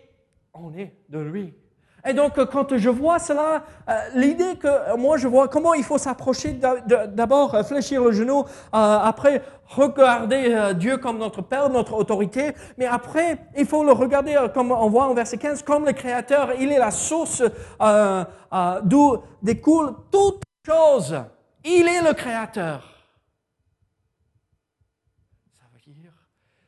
on 0.53 0.73
est 0.75 0.95
de 1.09 1.19
lui. 1.19 1.53
Et 2.05 2.13
donc, 2.13 2.37
euh, 2.37 2.45
quand 2.45 2.75
je 2.75 2.89
vois 2.89 3.17
cela, 3.17 3.63
euh, 3.87 3.93
l'idée 4.15 4.57
que 4.57 4.67
euh, 4.67 4.97
moi 4.97 5.17
je 5.17 5.27
vois 5.27 5.47
comment 5.47 5.73
il 5.73 5.83
faut 5.83 5.97
s'approcher, 5.97 6.53
d'abord 6.53 7.65
fléchir 7.65 8.03
le 8.03 8.11
genou, 8.11 8.43
après 8.71 9.41
regarder 9.67 10.73
Dieu 10.75 10.97
comme 10.97 11.17
notre 11.17 11.41
Père, 11.41 11.69
notre 11.69 11.93
autorité, 11.93 12.53
mais 12.77 12.85
après 12.85 13.39
il 13.57 13.65
faut 13.65 13.83
le 13.83 13.91
regarder 13.93 14.37
comme 14.53 14.71
on 14.71 14.89
voit 14.89 15.07
en 15.07 15.13
verset 15.13 15.37
15, 15.37 15.63
comme 15.63 15.85
le 15.85 15.93
Créateur, 15.93 16.53
il 16.59 16.71
est 16.71 16.77
la 16.77 16.91
source 16.91 17.41
d'où 18.83 19.17
découlent 19.41 19.95
toutes 20.11 20.43
choses. 20.65 21.23
Il 21.63 21.87
est 21.87 22.01
le 22.01 22.13
Créateur. 22.13 22.83
Ça 25.57 25.65
veut 25.73 25.93
dire, 25.93 26.13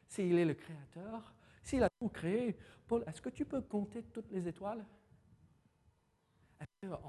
s'il 0.08 0.40
est 0.40 0.46
le 0.46 0.54
Créateur, 0.54 1.34
s'il 1.62 1.84
a 1.84 1.90
tout 2.00 2.10
créé, 2.10 2.58
Paul, 2.88 3.04
est-ce 3.08 3.22
que 3.22 3.30
tu 3.30 3.46
peux 3.46 3.62
compter 3.62 4.04
toutes 4.14 4.32
les 4.32 4.48
étoiles? 4.48 4.84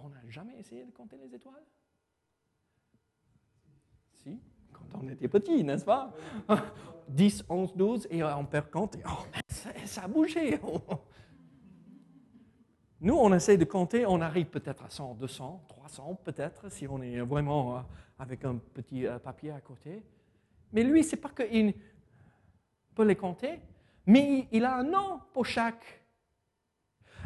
On 0.05 0.09
n'a 0.09 0.21
jamais 0.29 0.59
essayé 0.59 0.85
de 0.85 0.91
compter 0.91 1.17
les 1.17 1.33
étoiles? 1.35 1.65
Si, 4.15 4.41
quand 4.73 4.99
on 5.01 5.09
était 5.09 5.29
petit, 5.29 5.65
n'est-ce 5.65 5.85
pas? 5.85 6.13
10, 7.09 7.45
11, 7.49 7.77
12, 7.77 8.09
et 8.11 8.25
on 8.25 8.45
perd 8.45 8.71
compte, 8.71 8.99
oh, 9.07 9.25
ça, 9.49 10.03
a 10.03 10.09
bougé. 10.09 10.59
Nous, 13.01 13.15
on 13.15 13.33
essaie 13.33 13.57
de 13.57 13.65
compter, 13.65 14.05
on 14.07 14.21
arrive 14.21 14.47
peut-être 14.47 14.85
à 14.85 14.91
100, 14.91 15.15
200, 15.15 15.65
300 15.69 16.21
peut-être, 16.25 16.73
si 16.73 16.89
on 16.89 17.01
est 17.03 17.21
vraiment 17.21 17.77
euh, 17.77 17.81
avec 18.19 18.45
un 18.45 18.57
petit 18.57 19.07
euh, 19.07 19.19
papier 19.19 19.51
à 19.51 19.61
côté. 19.61 20.03
Mais 20.73 20.83
lui, 20.83 21.05
c'est 21.05 21.19
pas 21.19 21.29
qu'il 21.29 21.75
peut 22.95 23.05
les 23.05 23.17
compter, 23.17 23.61
mais 24.07 24.49
il 24.51 24.65
a 24.65 24.79
un 24.79 24.85
nom 24.85 25.21
pour 25.33 25.45
chaque 25.45 26.06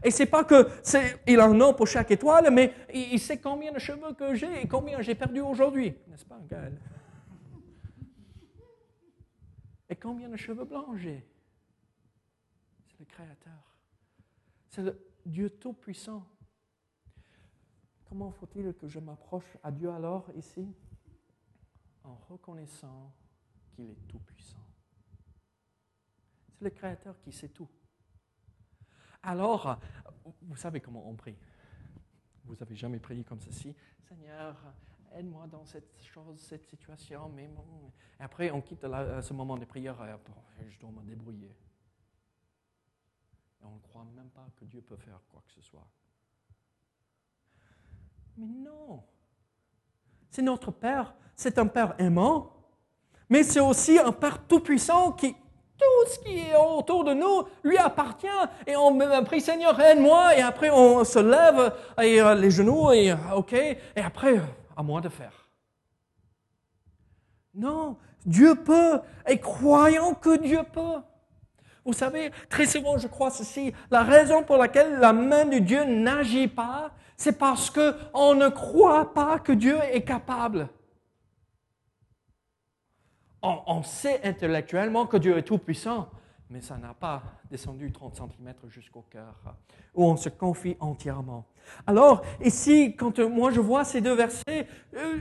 et 0.02 0.10
c'est 0.10 0.26
pas 0.26 0.44
que 0.44 0.68
c'est, 0.82 1.22
il 1.26 1.38
a 1.40 1.44
un 1.44 1.54
nom 1.54 1.74
pour 1.74 1.86
chaque 1.86 2.10
étoile, 2.10 2.50
mais 2.50 2.72
il, 2.94 3.20
sait 3.20 3.38
combien 3.38 3.72
de 3.72 3.78
cheveux 3.78 4.14
que 4.14 4.34
j'ai 4.34 4.62
et 4.62 4.68
combien 4.68 5.00
j'ai 5.02 5.14
perdu 5.14 5.40
aujourd'hui, 5.40 5.94
n'est-ce 6.08 6.24
pas, 6.24 6.38
Gaël? 6.48 6.78
Et 9.88 9.96
combien 9.96 10.28
de 10.28 10.36
cheveux 10.36 10.64
blancs 10.64 10.96
j'ai? 10.96 11.26
C'est 12.86 13.00
le 13.00 13.04
Créateur. 13.06 13.74
C'est 14.68 14.82
le 14.82 15.04
Dieu 15.26 15.50
Tout-Puissant. 15.50 16.24
Comment 18.08 18.30
faut-il 18.30 18.72
que 18.74 18.88
je 18.88 19.00
m'approche 19.00 19.56
à 19.62 19.70
Dieu 19.70 19.90
alors 19.90 20.30
ici? 20.36 20.66
En 22.04 22.14
reconnaissant 22.28 23.12
qu'il 23.72 23.90
est 23.90 24.08
Tout-Puissant. 24.08 24.64
C'est 26.56 26.64
le 26.64 26.70
Créateur 26.70 27.20
qui 27.20 27.32
sait 27.32 27.48
tout. 27.48 27.68
Alors, 29.22 29.78
vous 30.42 30.56
savez 30.56 30.80
comment 30.80 31.08
on 31.08 31.14
prie. 31.14 31.36
Vous 32.44 32.54
n'avez 32.56 32.74
jamais 32.74 32.98
prié 32.98 33.22
comme 33.22 33.40
ceci. 33.40 33.74
Seigneur, 34.08 34.56
aide-moi 35.12 35.46
dans 35.46 35.64
cette 35.64 36.02
chose, 36.02 36.40
cette 36.40 36.66
situation. 36.66 37.28
Mais 37.28 37.44
Et 37.44 38.22
après, 38.22 38.50
on 38.50 38.60
quitte 38.60 38.82
ce 38.82 39.32
moment 39.32 39.56
de 39.56 39.64
prière. 39.64 39.96
je 40.68 40.78
dois 40.78 40.90
me 40.90 41.02
débrouiller. 41.02 41.54
Et 43.60 43.64
on 43.64 43.74
ne 43.74 43.80
croit 43.80 44.04
même 44.16 44.30
pas 44.30 44.48
que 44.56 44.64
Dieu 44.64 44.80
peut 44.80 44.96
faire 44.96 45.20
quoi 45.28 45.42
que 45.46 45.52
ce 45.52 45.60
soit. 45.60 45.86
Mais 48.36 48.46
non. 48.46 49.04
C'est 50.30 50.42
notre 50.42 50.70
Père. 50.70 51.14
C'est 51.36 51.58
un 51.58 51.66
Père 51.66 51.94
aimant. 52.00 52.56
Mais 53.28 53.42
c'est 53.42 53.60
aussi 53.60 53.98
un 53.98 54.12
Père 54.12 54.46
tout-puissant 54.46 55.12
qui, 55.12 55.36
tout 55.80 56.10
ce 56.10 56.18
qui 56.18 56.38
est 56.38 56.54
autour 56.54 57.04
de 57.04 57.14
nous 57.14 57.44
lui 57.64 57.78
appartient. 57.78 58.26
Et 58.66 58.76
on 58.76 59.24
prie 59.24 59.40
Seigneur, 59.40 59.78
aide-moi. 59.80 60.36
Et 60.36 60.42
après, 60.42 60.70
on 60.70 61.04
se 61.04 61.18
lève 61.18 61.72
et 62.02 62.20
euh, 62.20 62.34
les 62.34 62.50
genoux 62.50 62.92
et 62.92 63.12
OK. 63.34 63.52
Et 63.52 63.78
après, 63.96 64.40
à 64.76 64.82
moi 64.82 65.00
de 65.00 65.08
faire. 65.08 65.48
Non, 67.54 67.96
Dieu 68.24 68.54
peut. 68.54 69.00
Et 69.26 69.38
croyons 69.38 70.14
que 70.14 70.36
Dieu 70.38 70.60
peut. 70.72 71.00
Vous 71.84 71.92
savez, 71.92 72.30
très 72.48 72.66
souvent, 72.66 72.98
je 72.98 73.08
crois 73.08 73.30
ceci, 73.30 73.72
la 73.90 74.02
raison 74.02 74.42
pour 74.42 74.58
laquelle 74.58 74.98
la 74.98 75.12
main 75.12 75.46
de 75.46 75.58
Dieu 75.58 75.84
n'agit 75.84 76.46
pas, 76.46 76.90
c'est 77.16 77.38
parce 77.38 77.70
qu'on 77.70 78.34
ne 78.34 78.48
croit 78.48 79.12
pas 79.12 79.38
que 79.38 79.52
Dieu 79.52 79.78
est 79.90 80.02
capable. 80.02 80.68
On, 83.42 83.82
sait 83.82 84.20
intellectuellement 84.22 85.06
que 85.06 85.16
Dieu 85.16 85.38
est 85.38 85.42
tout-puissant, 85.42 86.10
mais 86.50 86.60
ça 86.60 86.76
n'a 86.76 86.92
pas 86.92 87.22
descendu 87.50 87.90
30 87.90 88.16
cm 88.16 88.54
jusqu'au 88.68 89.02
cœur, 89.08 89.34
où 89.94 90.04
on 90.04 90.16
se 90.16 90.28
confie 90.28 90.76
entièrement. 90.78 91.46
Alors, 91.86 92.22
ici, 92.44 92.94
quand 92.96 93.18
moi 93.18 93.50
je 93.50 93.60
vois 93.60 93.84
ces 93.84 94.02
deux 94.02 94.14
versets, 94.14 94.66
euh, 94.94 95.20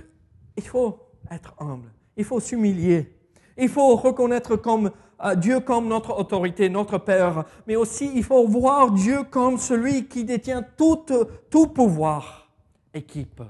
il 0.58 0.64
faut 0.64 1.00
être 1.32 1.56
humble, 1.60 1.92
il 2.18 2.26
faut 2.26 2.42
s'humilier, 2.42 3.16
il 3.58 3.70
faut 3.70 3.96
reconnaître 3.96 4.58
comme 4.58 4.92
Dieu 5.38 5.60
comme 5.60 5.88
notre 5.88 6.18
autorité, 6.18 6.70
notre 6.70 6.98
Père, 6.98 7.46
mais 7.68 7.76
aussi 7.76 8.12
il 8.16 8.24
faut 8.24 8.48
voir 8.48 8.92
Dieu 8.92 9.24
comme 9.24 9.58
celui 9.58 10.08
qui 10.08 10.24
détient 10.24 10.64
tout, 10.64 11.06
tout 11.50 11.68
pouvoir 11.68 12.50
et 12.94 13.04
qui 13.04 13.26
peut. 13.26 13.46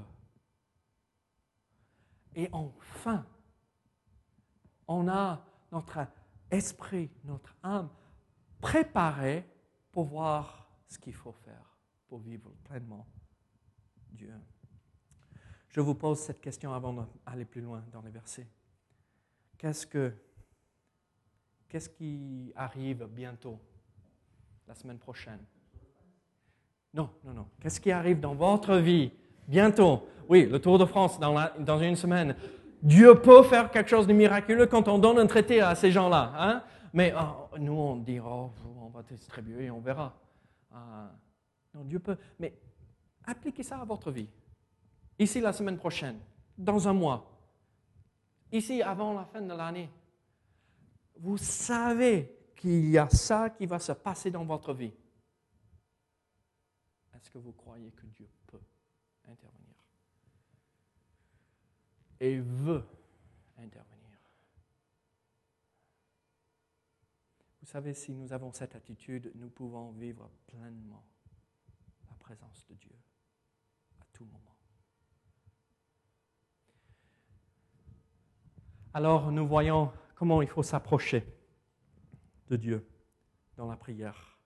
Et 2.34 2.48
enfin, 2.52 3.24
on 4.90 5.06
a 5.08 5.40
notre 5.70 6.06
esprit, 6.50 7.08
notre 7.24 7.54
âme 7.62 7.88
préparée 8.60 9.46
pour 9.92 10.04
voir 10.04 10.68
ce 10.88 10.98
qu'il 10.98 11.14
faut 11.14 11.32
faire 11.32 11.78
pour 12.08 12.18
vivre 12.18 12.50
pleinement 12.64 13.06
Dieu. 14.10 14.34
Je 15.68 15.80
vous 15.80 15.94
pose 15.94 16.18
cette 16.18 16.40
question 16.40 16.74
avant 16.74 16.92
d'aller 16.92 17.44
plus 17.44 17.60
loin 17.60 17.84
dans 17.92 18.02
les 18.02 18.10
versets. 18.10 18.48
Qu'est-ce 19.56 19.86
que 19.86 20.12
Qu'est-ce 21.68 21.88
qui 21.88 22.52
arrive 22.56 23.06
bientôt, 23.06 23.56
la 24.66 24.74
semaine 24.74 24.98
prochaine? 24.98 25.38
Non, 26.92 27.08
non, 27.22 27.32
non. 27.32 27.46
Qu'est-ce 27.60 27.80
qui 27.80 27.92
arrive 27.92 28.18
dans 28.18 28.34
votre 28.34 28.74
vie 28.78 29.12
bientôt? 29.46 30.08
Oui, 30.28 30.46
le 30.46 30.60
Tour 30.60 30.80
de 30.80 30.84
France 30.84 31.20
dans, 31.20 31.48
dans 31.60 31.78
une 31.78 31.94
semaine. 31.94 32.34
Dieu 32.82 33.20
peut 33.20 33.42
faire 33.42 33.70
quelque 33.70 33.88
chose 33.88 34.06
de 34.06 34.12
miraculeux 34.12 34.66
quand 34.66 34.88
on 34.88 34.98
donne 34.98 35.18
un 35.18 35.26
traité 35.26 35.60
à 35.60 35.74
ces 35.74 35.90
gens-là. 35.90 36.32
Hein? 36.36 36.62
Mais 36.92 37.14
oh, 37.16 37.56
nous, 37.58 37.72
on 37.72 37.96
dit, 37.96 38.18
oh, 38.20 38.50
on 38.80 38.88
va 38.88 39.02
distribuer 39.02 39.70
on 39.70 39.80
verra. 39.80 40.14
Ah, 40.72 41.10
Dieu 41.84 41.98
peut. 41.98 42.16
Mais 42.38 42.54
appliquez 43.26 43.62
ça 43.62 43.80
à 43.80 43.84
votre 43.84 44.10
vie. 44.10 44.28
Ici, 45.18 45.40
la 45.40 45.52
semaine 45.52 45.76
prochaine, 45.76 46.18
dans 46.56 46.88
un 46.88 46.92
mois. 46.92 47.30
Ici, 48.50 48.82
avant 48.82 49.12
la 49.12 49.24
fin 49.24 49.42
de 49.42 49.54
l'année 49.54 49.90
vous 51.20 51.36
savez 51.36 52.34
qu'il 52.56 52.90
y 52.90 52.98
a 52.98 53.08
ça 53.10 53.50
qui 53.50 53.66
va 53.66 53.78
se 53.78 53.92
passer 53.92 54.30
dans 54.30 54.44
votre 54.44 54.72
vie. 54.72 54.92
Est-ce 57.14 57.30
que 57.30 57.38
vous 57.38 57.52
croyez 57.52 57.90
que 57.92 58.06
Dieu 58.06 58.28
peut 58.46 58.60
intervenir? 59.28 59.59
Et 62.20 62.38
veut 62.38 62.84
intervenir 63.58 64.00
Vous 67.60 67.66
savez, 67.66 67.94
si 67.94 68.12
nous 68.12 68.32
avons 68.32 68.52
cette 68.52 68.74
attitude, 68.74 69.30
nous 69.36 69.48
pouvons 69.48 69.92
vivre 69.92 70.30
pleinement 70.46 71.04
la 72.08 72.16
présence 72.16 72.66
de 72.68 72.74
Dieu 72.74 72.96
à 74.00 74.04
tout 74.12 74.24
moment. 74.24 74.56
Alors 78.92 79.30
nous 79.30 79.46
voyons 79.46 79.92
comment 80.16 80.42
il 80.42 80.48
faut 80.48 80.64
s'approcher 80.64 81.24
de 82.48 82.56
Dieu 82.56 82.84
dans 83.56 83.68
la 83.68 83.76
prière, 83.76 84.36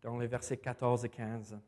dans 0.00 0.18
les 0.18 0.26
versets 0.26 0.56
14 0.56 1.04
et 1.04 1.10
15. 1.10 1.60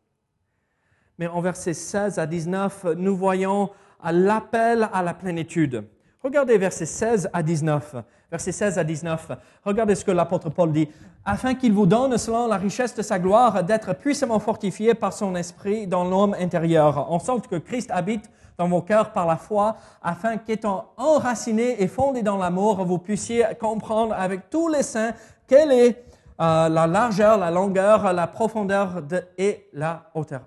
Mais 1.18 1.26
en 1.26 1.40
versets 1.40 1.74
16 1.74 2.18
à 2.18 2.26
19, 2.26 2.86
nous 2.96 3.16
voyons 3.16 3.70
l'appel 4.04 4.88
à 4.92 5.02
la 5.02 5.14
plénitude. 5.14 5.84
Regardez 6.22 6.56
versets 6.56 6.86
16 6.86 7.30
à 7.32 7.42
19. 7.42 7.96
Versets 8.30 8.52
16 8.52 8.78
à 8.78 8.84
19. 8.84 9.30
Regardez 9.64 9.94
ce 9.94 10.04
que 10.04 10.10
l'apôtre 10.10 10.50
Paul 10.50 10.72
dit. 10.72 10.88
Afin 11.24 11.54
qu'il 11.54 11.72
vous 11.72 11.86
donne, 11.86 12.16
selon 12.18 12.48
la 12.48 12.56
richesse 12.56 12.94
de 12.94 13.02
sa 13.02 13.18
gloire, 13.18 13.62
d'être 13.62 13.94
puissamment 13.94 14.40
fortifié 14.40 14.94
par 14.94 15.12
son 15.12 15.36
esprit 15.36 15.86
dans 15.86 16.04
l'homme 16.04 16.34
intérieur, 16.40 17.12
en 17.12 17.18
sorte 17.18 17.46
que 17.46 17.56
Christ 17.56 17.90
habite 17.90 18.30
dans 18.56 18.68
vos 18.68 18.82
cœurs 18.82 19.12
par 19.12 19.26
la 19.26 19.36
foi, 19.36 19.76
afin 20.02 20.38
qu'étant 20.38 20.92
enracinés 20.96 21.82
et 21.82 21.88
fondés 21.88 22.22
dans 22.22 22.38
l'amour, 22.38 22.84
vous 22.84 22.98
puissiez 22.98 23.44
comprendre 23.60 24.14
avec 24.14 24.48
tous 24.48 24.68
les 24.68 24.82
saints 24.82 25.12
quelle 25.46 25.72
est 25.72 26.04
euh, 26.40 26.68
la 26.68 26.86
largeur, 26.86 27.36
la 27.36 27.50
longueur, 27.50 28.12
la 28.12 28.26
profondeur 28.26 29.02
et 29.38 29.68
la 29.72 30.10
hauteur. 30.14 30.42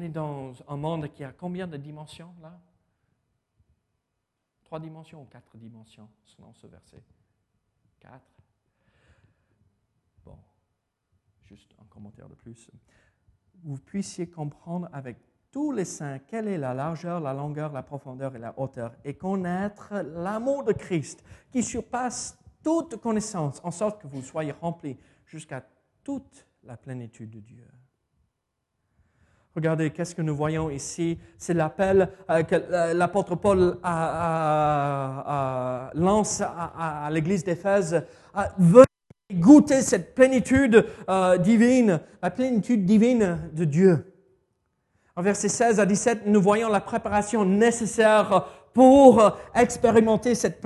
Est 0.00 0.08
dans 0.08 0.52
un 0.68 0.76
monde 0.76 1.12
qui 1.12 1.24
a 1.24 1.32
combien 1.32 1.66
de 1.66 1.76
dimensions 1.76 2.34
là? 2.40 2.58
Trois 4.64 4.78
dimensions 4.78 5.22
ou 5.22 5.24
quatre 5.24 5.56
dimensions 5.56 6.08
selon 6.24 6.54
ce 6.54 6.68
verset? 6.68 7.02
Quatre. 7.98 8.30
Bon, 10.24 10.38
juste 11.42 11.74
un 11.80 11.84
commentaire 11.86 12.28
de 12.28 12.34
plus. 12.34 12.70
Vous 13.64 13.78
puissiez 13.78 14.30
comprendre 14.30 14.88
avec 14.92 15.18
tous 15.50 15.72
les 15.72 15.84
saints 15.84 16.20
quelle 16.20 16.46
est 16.46 16.56
la 16.56 16.72
largeur, 16.72 17.18
la 17.18 17.34
longueur, 17.34 17.72
la 17.72 17.82
profondeur 17.82 18.36
et 18.36 18.38
la 18.38 18.56
hauteur, 18.58 18.94
et 19.04 19.14
connaître 19.16 19.94
l'amour 19.94 20.62
de 20.62 20.72
Christ 20.72 21.24
qui 21.50 21.62
surpasse 21.62 22.38
toute 22.62 22.96
connaissance, 22.96 23.60
en 23.64 23.70
sorte 23.70 24.00
que 24.00 24.06
vous 24.06 24.22
soyez 24.22 24.52
remplis 24.52 24.98
jusqu'à 25.26 25.66
toute 26.04 26.46
la 26.62 26.76
plénitude 26.76 27.30
de 27.30 27.40
Dieu. 27.40 27.66
Regardez, 29.60 29.90
qu'est-ce 29.90 30.14
que 30.14 30.22
nous 30.22 30.34
voyons 30.34 30.70
ici? 30.70 31.18
C'est 31.36 31.52
l'appel 31.52 32.08
euh, 32.30 32.42
que 32.44 32.54
euh, 32.54 32.94
l'apôtre 32.94 33.34
Paul 33.34 33.76
lance 35.94 36.40
à, 36.40 37.10
l'église 37.10 37.44
d'Éphèse. 37.44 38.02
Venez 38.56 38.86
goûter 39.34 39.82
cette 39.82 40.14
plénitude 40.14 40.86
euh, 41.10 41.36
divine, 41.36 42.00
la 42.22 42.30
plénitude 42.30 42.86
divine 42.86 43.50
de 43.52 43.66
Dieu. 43.66 44.14
En 45.14 45.20
versets 45.20 45.50
16 45.50 45.78
à 45.78 45.84
17, 45.84 46.22
nous 46.24 46.40
voyons 46.40 46.70
la 46.70 46.80
préparation 46.80 47.44
nécessaire 47.44 48.46
pour 48.72 49.36
expérimenter 49.54 50.34
cette 50.34 50.62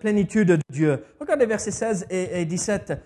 plénitude 0.00 0.48
de 0.48 0.58
Dieu. 0.70 1.04
Regardez 1.20 1.44
versets 1.44 1.72
16 1.72 2.06
et 2.08 2.46
17. 2.46 3.02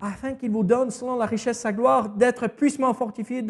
Afin 0.00 0.32
qu'il 0.32 0.50
vous 0.50 0.64
donne, 0.64 0.90
selon 0.90 1.16
la 1.16 1.26
richesse 1.26 1.58
de 1.58 1.62
sa 1.62 1.72
gloire, 1.74 2.08
d'être 2.08 2.46
puissamment 2.46 2.94
fortifié 2.94 3.42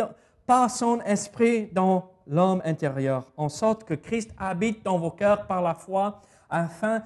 par 0.47 0.71
son 0.71 1.01
esprit 1.03 1.69
dans 1.73 2.11
l'homme 2.27 2.63
intérieur, 2.65 3.25
en 3.37 3.49
sorte 3.49 3.85
que 3.85 3.95
Christ 3.95 4.31
habite 4.39 4.85
dans 4.85 4.99
vos 4.99 5.11
cœurs 5.11 5.47
par 5.47 5.63
la 5.63 5.75
foi, 5.75 6.21
afin 6.49 7.03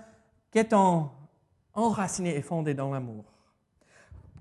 qu'étant 0.51 1.13
enraciné 1.75 2.37
et 2.37 2.43
fondé 2.43 2.75
dans 2.75 2.93
l'amour. 2.93 3.25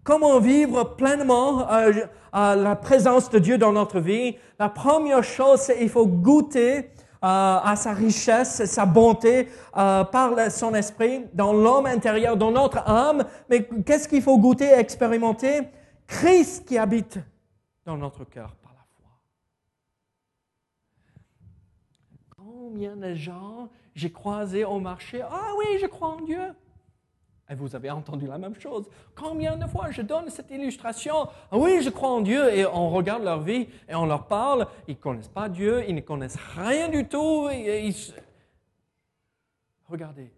Comment 0.04 0.40
vivre 0.40 0.84
pleinement 0.96 1.72
euh, 1.72 2.06
la 2.34 2.76
présence 2.76 3.30
de 3.30 3.40
Dieu 3.40 3.58
dans 3.58 3.72
notre 3.72 4.02
vie? 4.02 4.36
La 4.60 4.68
première 4.68 5.24
chose, 5.24 5.62
c'est 5.62 5.78
qu'il 5.78 5.90
faut 5.90 6.06
goûter 6.06 6.78
euh, 6.80 6.88
à 7.22 7.74
sa 7.78 7.94
richesse, 7.94 8.66
sa 8.66 8.86
bonté 8.86 9.48
euh, 9.78 10.04
par 10.04 10.52
son 10.52 10.74
esprit 10.74 11.26
dans 11.34 11.54
l'homme 11.54 11.86
intérieur, 11.86 12.36
dans 12.36 12.52
notre 12.52 12.80
âme. 12.80 13.24
Mais 13.50 13.64
qu'est-ce 13.86 14.10
qu'il 14.10 14.22
faut 14.22 14.38
goûter, 14.38 14.74
expérimenter? 14.74 15.62
Christ 16.06 16.68
qui 16.68 16.78
habite 16.78 17.20
dans 17.86 17.96
notre 17.96 18.26
cœur 18.26 18.54
par 18.62 18.74
la 18.74 18.84
foi. 18.98 19.10
Combien 22.74 22.96
de 22.96 23.14
gens 23.14 23.70
j'ai 23.94 24.12
croisé 24.12 24.66
au 24.66 24.80
marché? 24.80 25.22
Ah 25.22 25.52
oui, 25.60 25.78
je 25.80 25.86
crois 25.86 26.08
en 26.08 26.22
Dieu. 26.22 26.42
Et 27.48 27.54
vous 27.54 27.76
avez 27.76 27.92
entendu 27.92 28.26
la 28.26 28.40
même 28.40 28.56
chose. 28.60 28.90
Combien 29.14 29.58
de 29.58 29.68
fois 29.68 29.92
je 29.92 30.02
donne 30.02 30.32
cette 30.32 30.50
illustration? 30.50 31.28
Ah 31.52 31.58
Oui, 31.60 31.84
je 31.84 31.92
crois 31.92 32.10
en 32.10 32.22
Dieu 32.22 32.52
et 32.52 32.66
on 32.66 32.90
regarde 32.90 33.24
leur 33.24 33.42
vie 33.42 33.68
et 33.88 33.94
on 33.94 34.08
leur 34.08 34.26
parle. 34.26 34.66
Ils 34.88 34.96
ne 34.96 35.00
connaissent 35.00 35.28
pas 35.28 35.50
Dieu, 35.50 35.88
ils 35.88 35.94
ne 35.94 36.02
connaissent 36.02 36.40
rien 36.56 36.90
du 36.90 37.08
tout. 37.08 37.48
Regardez, 39.88 40.34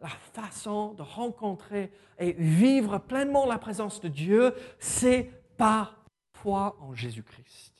la 0.00 0.08
façon 0.08 0.92
de 0.92 1.02
rencontrer 1.02 1.90
et 2.16 2.30
vivre 2.34 2.98
pleinement 2.98 3.44
la 3.44 3.58
présence 3.58 4.00
de 4.00 4.06
Dieu, 4.06 4.54
c'est 4.78 5.28
par 5.56 5.96
foi 6.32 6.76
en 6.78 6.94
Jésus-Christ. 6.94 7.74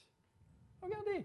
Regardez, 0.80 1.24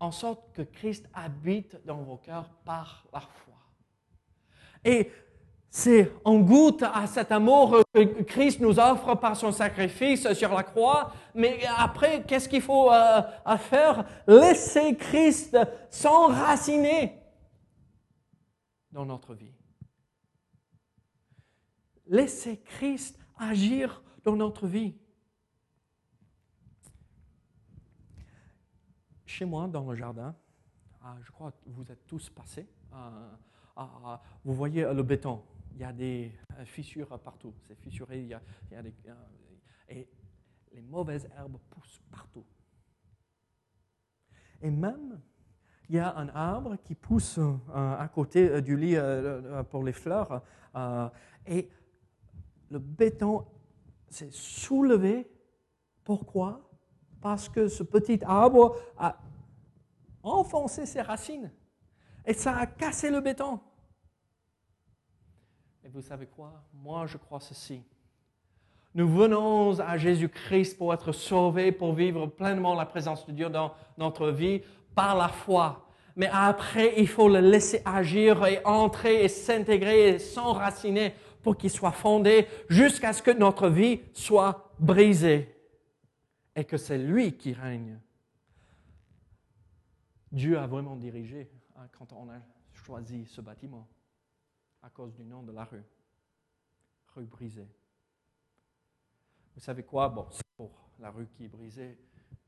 en 0.00 0.10
sorte 0.10 0.52
que 0.52 0.62
Christ 0.62 1.08
habite 1.12 1.84
dans 1.84 2.02
vos 2.02 2.16
cœurs 2.16 2.50
par 2.64 3.06
la 3.12 3.20
foi. 3.20 3.54
Et 4.84 5.10
c'est 5.70 6.10
en 6.24 6.38
goûte 6.38 6.82
à 6.82 7.06
cet 7.06 7.30
amour 7.30 7.82
que 7.92 8.22
Christ 8.22 8.60
nous 8.60 8.78
offre 8.78 9.14
par 9.16 9.36
son 9.36 9.52
sacrifice 9.52 10.32
sur 10.32 10.54
la 10.54 10.62
croix. 10.62 11.12
Mais 11.34 11.60
après, 11.76 12.24
qu'est-ce 12.24 12.48
qu'il 12.48 12.62
faut 12.62 12.90
euh, 12.90 13.22
faire? 13.58 14.04
Laisser 14.26 14.96
Christ 14.96 15.58
s'enraciner 15.90 17.20
dans 18.90 19.04
notre 19.04 19.34
vie. 19.34 19.54
Laisser 22.06 22.60
Christ 22.60 23.18
agir 23.38 24.02
dans 24.24 24.36
notre 24.36 24.66
vie. 24.66 24.94
Chez 29.28 29.44
moi, 29.44 29.68
dans 29.68 29.84
le 29.84 29.94
jardin, 29.94 30.34
ah, 31.02 31.14
je 31.22 31.30
crois 31.30 31.52
que 31.52 31.58
vous 31.66 31.84
êtes 31.92 32.06
tous 32.06 32.30
passés, 32.30 32.66
ah, 32.90 33.38
ah, 33.76 34.22
vous 34.42 34.54
voyez 34.54 34.82
le 34.82 35.02
béton 35.02 35.44
il 35.74 35.82
y 35.82 35.84
a 35.84 35.92
des 35.92 36.32
euh, 36.58 36.64
fissures 36.64 37.16
partout. 37.20 37.54
C'est 37.66 37.78
fissuré, 37.78 38.20
il 38.20 38.28
y 38.28 38.34
a, 38.34 38.40
euh, 38.72 39.14
et 39.90 40.08
les 40.72 40.80
mauvaises 40.80 41.28
herbes 41.36 41.58
poussent 41.68 42.00
partout. 42.10 42.44
Et 44.62 44.70
même, 44.70 45.20
il 45.90 45.96
y 45.96 45.98
a 45.98 46.16
un 46.16 46.28
arbre 46.30 46.76
qui 46.82 46.94
pousse 46.94 47.38
euh, 47.38 47.58
à 47.68 48.08
côté 48.08 48.62
du 48.62 48.78
lit 48.78 48.96
pour 49.70 49.84
les 49.84 49.92
fleurs, 49.92 50.42
et 51.46 51.68
le 52.70 52.78
béton 52.78 53.46
s'est 54.08 54.32
soulevé. 54.32 55.30
Pourquoi? 56.02 56.67
Parce 57.20 57.48
que 57.48 57.68
ce 57.68 57.82
petit 57.82 58.20
arbre 58.24 58.76
a 58.96 59.16
enfoncé 60.22 60.86
ses 60.86 61.00
racines, 61.00 61.50
et 62.24 62.34
ça 62.34 62.56
a 62.56 62.66
cassé 62.66 63.10
le 63.10 63.20
béton. 63.20 63.60
Et 65.84 65.88
vous 65.88 66.02
savez 66.02 66.26
quoi? 66.26 66.62
Moi, 66.74 67.06
je 67.06 67.16
crois 67.16 67.40
ceci. 67.40 67.82
Nous 68.94 69.08
venons 69.08 69.78
à 69.80 69.96
Jésus-Christ 69.96 70.76
pour 70.76 70.92
être 70.92 71.12
sauvés, 71.12 71.72
pour 71.72 71.94
vivre 71.94 72.26
pleinement 72.26 72.74
la 72.74 72.86
présence 72.86 73.26
de 73.26 73.32
Dieu 73.32 73.48
dans 73.48 73.72
notre 73.96 74.30
vie 74.30 74.60
par 74.94 75.16
la 75.16 75.28
foi. 75.28 75.86
Mais 76.16 76.28
après, 76.32 76.94
il 76.96 77.08
faut 77.08 77.28
le 77.28 77.40
laisser 77.40 77.80
agir 77.84 78.44
et 78.44 78.60
entrer 78.64 79.24
et 79.24 79.28
s'intégrer 79.28 80.08
et 80.08 80.18
s'enraciner 80.18 81.14
pour 81.42 81.56
qu'il 81.56 81.70
soit 81.70 81.92
fondé 81.92 82.46
jusqu'à 82.68 83.12
ce 83.12 83.22
que 83.22 83.30
notre 83.30 83.68
vie 83.68 84.00
soit 84.12 84.72
brisée 84.78 85.57
et 86.54 86.64
que 86.64 86.76
c'est 86.76 86.98
lui 86.98 87.36
qui 87.36 87.52
règne. 87.52 88.00
Dieu 90.30 90.58
a 90.58 90.66
vraiment 90.66 90.96
dirigé 90.96 91.50
hein, 91.76 91.88
quand 91.92 92.12
on 92.12 92.28
a 92.28 92.40
choisi 92.72 93.26
ce 93.26 93.40
bâtiment 93.40 93.88
à 94.82 94.90
cause 94.90 95.14
du 95.14 95.24
nom 95.24 95.42
de 95.42 95.52
la 95.52 95.64
rue. 95.64 95.84
Rue 97.14 97.26
brisée. 97.26 97.68
Vous 99.54 99.60
savez 99.60 99.82
quoi? 99.82 100.08
Bon, 100.08 100.28
c'est 100.30 100.46
pour 100.56 100.90
la 100.98 101.10
rue 101.10 101.26
qui 101.28 101.44
est 101.44 101.48
brisée, 101.48 101.98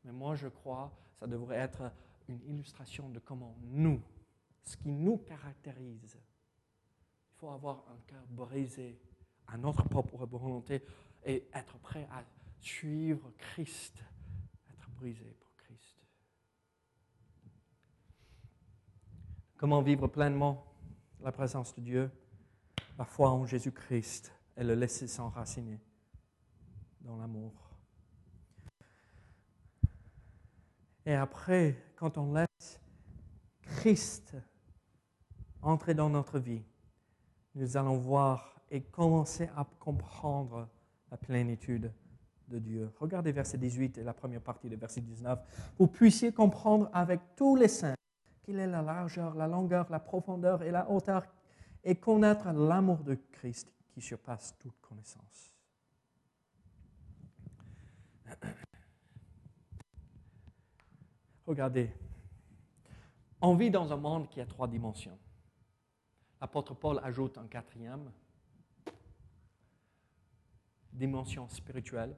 mais 0.04 0.12
moi 0.12 0.34
je 0.34 0.48
crois 0.48 0.92
que 1.12 1.20
ça 1.20 1.26
devrait 1.26 1.56
être 1.56 1.90
une 2.28 2.40
illustration 2.46 3.08
de 3.08 3.18
comment 3.18 3.56
nous, 3.62 4.00
ce 4.62 4.76
qui 4.76 4.92
nous 4.92 5.18
caractérise, 5.18 6.16
il 6.16 7.38
faut 7.38 7.50
avoir 7.50 7.84
un 7.88 7.98
cœur 8.06 8.22
brisé 8.28 9.00
à 9.46 9.56
notre 9.56 9.88
propre 9.88 10.26
volonté 10.26 10.84
et 11.24 11.48
être 11.52 11.78
prêt 11.78 12.06
à 12.12 12.22
suivre 12.60 13.32
Christ, 13.38 14.02
être 14.70 14.90
brisé 14.90 15.36
pour 15.40 15.54
Christ. 15.56 15.98
Comment 19.56 19.82
vivre 19.82 20.06
pleinement 20.08 20.64
la 21.20 21.32
présence 21.32 21.74
de 21.74 21.80
Dieu? 21.80 22.10
La 22.98 23.04
foi 23.04 23.30
en 23.30 23.46
Jésus-Christ 23.46 24.32
et 24.56 24.64
le 24.64 24.74
laisser 24.74 25.08
s'enraciner 25.08 25.80
dans 27.00 27.16
l'amour. 27.16 27.52
Et 31.06 31.14
après, 31.14 31.82
quand 31.96 32.18
on 32.18 32.34
laisse 32.34 32.80
Christ 33.62 34.36
entrer 35.62 35.94
dans 35.94 36.10
notre 36.10 36.38
vie, 36.38 36.62
nous 37.54 37.76
allons 37.76 37.96
voir 37.96 38.60
et 38.70 38.82
commencer 38.82 39.48
à 39.56 39.64
comprendre 39.78 40.68
la 41.10 41.16
plénitude 41.16 41.92
de 42.50 42.58
Dieu. 42.58 42.92
Regardez 42.98 43.32
verset 43.32 43.58
18 43.58 43.98
et 43.98 44.02
la 44.02 44.12
première 44.12 44.42
partie 44.42 44.68
de 44.68 44.76
verset 44.76 45.00
19. 45.00 45.38
Vous 45.78 45.86
puissiez 45.86 46.32
comprendre 46.32 46.90
avec 46.92 47.20
tous 47.36 47.56
les 47.56 47.68
saints 47.68 47.94
quelle 48.42 48.58
est 48.58 48.66
la 48.66 48.82
largeur, 48.82 49.34
la 49.34 49.46
longueur, 49.46 49.86
la 49.90 50.00
profondeur 50.00 50.62
et 50.62 50.70
la 50.70 50.90
hauteur 50.90 51.24
et 51.84 51.94
connaître 51.94 52.50
l'amour 52.50 52.98
de 52.98 53.14
Christ 53.32 53.72
qui 53.92 54.00
surpasse 54.00 54.54
toute 54.58 54.78
connaissance. 54.80 55.52
Regardez, 61.46 61.92
on 63.40 63.54
vit 63.54 63.70
dans 63.70 63.92
un 63.92 63.96
monde 63.96 64.28
qui 64.28 64.40
a 64.40 64.46
trois 64.46 64.68
dimensions. 64.68 65.18
L'apôtre 66.40 66.74
Paul 66.74 67.00
ajoute 67.02 67.38
un 67.38 67.46
quatrième, 67.46 68.10
dimension 70.92 71.48
spirituelle. 71.48 72.14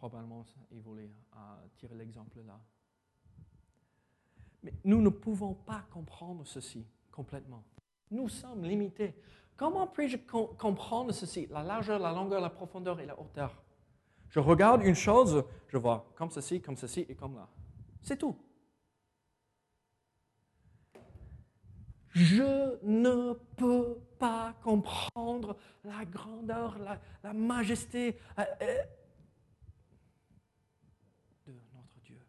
Probablement, 0.00 0.46
il 0.72 0.80
voulait 0.80 1.10
euh, 1.36 1.38
tirer 1.76 1.94
l'exemple 1.94 2.38
là. 2.46 2.58
Mais 4.62 4.72
nous 4.82 5.02
ne 5.02 5.10
pouvons 5.10 5.52
pas 5.52 5.84
comprendre 5.90 6.46
ceci 6.46 6.86
complètement. 7.10 7.62
Nous 8.10 8.30
sommes 8.30 8.64
limités. 8.64 9.14
Comment 9.58 9.86
puis-je 9.86 10.16
comprendre 10.16 11.12
ceci? 11.12 11.48
La 11.50 11.62
largeur, 11.62 11.98
la 11.98 12.12
longueur, 12.12 12.40
la 12.40 12.48
profondeur 12.48 12.98
et 12.98 13.04
la 13.04 13.20
hauteur. 13.20 13.62
Je 14.30 14.40
regarde 14.40 14.82
une 14.84 14.94
chose, 14.94 15.44
je 15.68 15.76
vois 15.76 16.10
comme 16.14 16.30
ceci, 16.30 16.62
comme 16.62 16.78
ceci 16.78 17.04
et 17.06 17.14
comme 17.14 17.34
là. 17.34 17.46
C'est 18.00 18.16
tout. 18.16 18.34
Je 22.14 22.78
ne 22.82 23.34
peux 23.54 23.98
pas 24.18 24.54
comprendre 24.62 25.58
la 25.84 26.06
grandeur, 26.06 26.78
la, 27.22 27.32
majesté 27.34 28.18
euh, 28.38 28.44
euh, 28.62 28.82
de 31.46 31.52
notre 31.74 32.00
Dieu. 32.02 32.20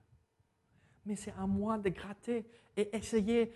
Mais 1.05 1.15
c'est 1.15 1.33
à 1.37 1.47
moi 1.47 1.77
de 1.77 1.89
gratter 1.89 2.45
et 2.77 2.95
essayer 2.95 3.53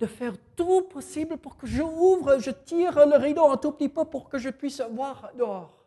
de 0.00 0.06
faire 0.06 0.34
tout 0.56 0.82
possible 0.82 1.36
pour 1.36 1.56
que 1.56 1.66
je 1.66 1.82
ouvre, 1.82 2.38
je 2.38 2.50
tire 2.50 2.94
le 3.06 3.16
rideau 3.16 3.46
un 3.50 3.56
tout 3.56 3.72
petit 3.72 3.88
peu 3.88 4.04
pour 4.04 4.28
que 4.28 4.38
je 4.38 4.50
puisse 4.50 4.80
voir 4.80 5.30
dehors. 5.36 5.84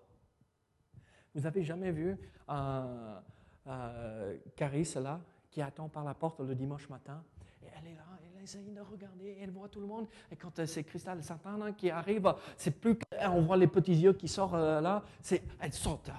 Vous 1.33 1.45
avez 1.45 1.63
jamais 1.63 1.91
vu 1.91 2.17
euh, 2.49 3.19
euh, 3.67 4.37
Carisse 4.55 4.95
là, 4.95 5.19
qui 5.49 5.61
attend 5.61 5.87
par 5.87 6.03
la 6.03 6.13
porte 6.13 6.39
le 6.41 6.55
dimanche 6.55 6.89
matin? 6.89 7.23
Et 7.63 7.67
elle 7.77 7.91
est 7.91 7.95
là, 7.95 8.05
elle 8.21 8.43
essaye 8.43 8.71
de 8.71 8.81
regarder, 8.81 9.37
elle 9.41 9.51
voit 9.51 9.69
tout 9.69 9.79
le 9.79 9.87
monde. 9.87 10.07
Et 10.31 10.35
quand 10.35 10.57
euh, 10.59 10.65
c'est 10.65 10.83
Cristal 10.83 11.23
Satan 11.23 11.73
qui 11.73 11.89
arrive, 11.89 12.33
c'est 12.55 12.71
plus 12.71 12.97
on 13.21 13.41
voit 13.41 13.57
les 13.57 13.67
petits 13.67 13.95
yeux 13.95 14.13
qui 14.13 14.27
sortent 14.27 14.55
euh, 14.55 14.81
là, 14.81 15.03
c'est 15.21 15.43
elle 15.59 15.73
saute. 15.73 16.11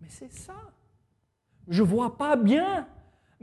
Mais 0.00 0.08
c'est 0.08 0.32
ça. 0.32 0.54
Je 1.68 1.82
vois 1.82 2.16
pas 2.16 2.36
bien 2.36 2.86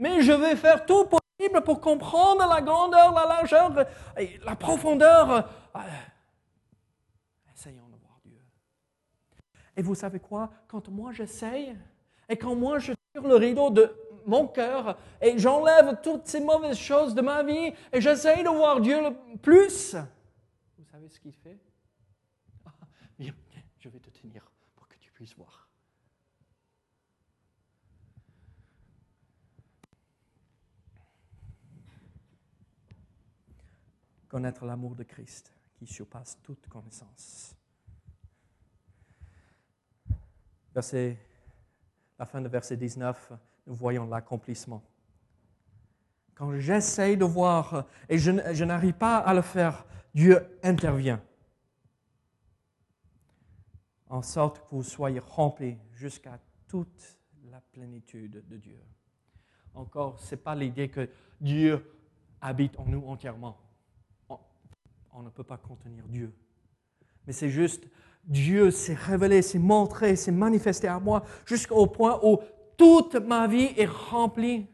mais 0.00 0.22
je 0.22 0.32
vais 0.32 0.56
faire 0.56 0.86
tout 0.86 1.04
possible 1.04 1.62
pour 1.62 1.80
comprendre 1.80 2.48
la 2.48 2.62
grandeur, 2.62 3.12
la 3.12 3.26
largeur, 3.26 3.86
et 4.16 4.40
la 4.44 4.56
profondeur. 4.56 5.30
Euh, 5.76 5.80
essayons 7.54 7.86
de 7.88 7.96
voir 7.96 8.18
Dieu. 8.24 8.40
Et 9.76 9.82
vous 9.82 9.94
savez 9.94 10.18
quoi? 10.18 10.50
Quand 10.66 10.88
moi 10.88 11.12
j'essaye, 11.12 11.76
et 12.30 12.36
quand 12.36 12.54
moi 12.54 12.78
je 12.78 12.94
tire 13.12 13.28
le 13.28 13.34
rideau 13.34 13.68
de 13.68 13.94
mon 14.26 14.48
cœur, 14.48 14.96
et 15.20 15.38
j'enlève 15.38 16.00
toutes 16.02 16.26
ces 16.26 16.40
mauvaises 16.40 16.78
choses 16.78 17.14
de 17.14 17.20
ma 17.20 17.42
vie, 17.42 17.74
et 17.92 18.00
j'essaye 18.00 18.42
de 18.42 18.48
voir 18.48 18.80
Dieu 18.80 19.02
le 19.02 19.36
plus, 19.36 19.94
vous 20.78 20.84
savez 20.90 21.10
ce 21.10 21.20
qu'il 21.20 21.34
fait? 21.34 21.58
je 23.18 23.88
vais 23.90 24.00
te 24.00 24.08
tenir 24.08 24.50
pour 24.74 24.88
que 24.88 24.96
tu 24.96 25.12
puisses 25.12 25.36
voir. 25.36 25.69
Connaître 34.30 34.64
l'amour 34.64 34.94
de 34.94 35.02
Christ 35.02 35.52
qui 35.74 35.86
surpasse 35.86 36.38
toute 36.42 36.68
connaissance. 36.68 37.56
Verset, 40.72 41.18
la 42.16 42.24
fin 42.24 42.40
de 42.40 42.48
verset 42.48 42.76
19, 42.76 43.32
nous 43.66 43.74
voyons 43.74 44.06
l'accomplissement. 44.06 44.82
Quand 46.34 46.56
j'essaye 46.58 47.16
de 47.16 47.24
voir 47.24 47.86
et 48.08 48.18
je, 48.18 48.30
je 48.54 48.64
n'arrive 48.64 48.94
pas 48.94 49.18
à 49.18 49.34
le 49.34 49.42
faire, 49.42 49.84
Dieu 50.14 50.58
intervient. 50.62 51.20
En 54.08 54.22
sorte 54.22 54.60
que 54.60 54.74
vous 54.74 54.84
soyez 54.84 55.18
remplis 55.18 55.76
jusqu'à 55.92 56.38
toute 56.68 57.18
la 57.50 57.60
plénitude 57.60 58.46
de 58.46 58.56
Dieu. 58.56 58.80
Encore, 59.74 60.20
ce 60.20 60.34
n'est 60.34 60.40
pas 60.40 60.54
l'idée 60.54 60.88
que 60.88 61.10
Dieu 61.40 61.84
habite 62.40 62.78
en 62.78 62.86
nous 62.86 63.04
entièrement. 63.06 63.58
On, 65.12 65.22
ne 65.22 65.30
peut 65.30 65.44
pas 65.44 65.56
contenir 65.56 66.04
Dieu. 66.08 66.32
Mais 67.26 67.32
c'est 67.32 67.50
juste, 67.50 67.84
Dieu 68.24 68.70
s'est 68.70 68.94
révélé, 68.94 69.42
s'est 69.42 69.58
montré, 69.58 70.16
s'est 70.16 70.32
manifesté 70.32 70.88
à 70.88 70.98
moi 70.98 71.24
jusqu'au 71.46 71.86
point 71.86 72.20
où 72.22 72.38
toute 72.76 73.16
ma 73.16 73.46
vie 73.46 73.72
est 73.76 73.88
remplie 73.88 74.66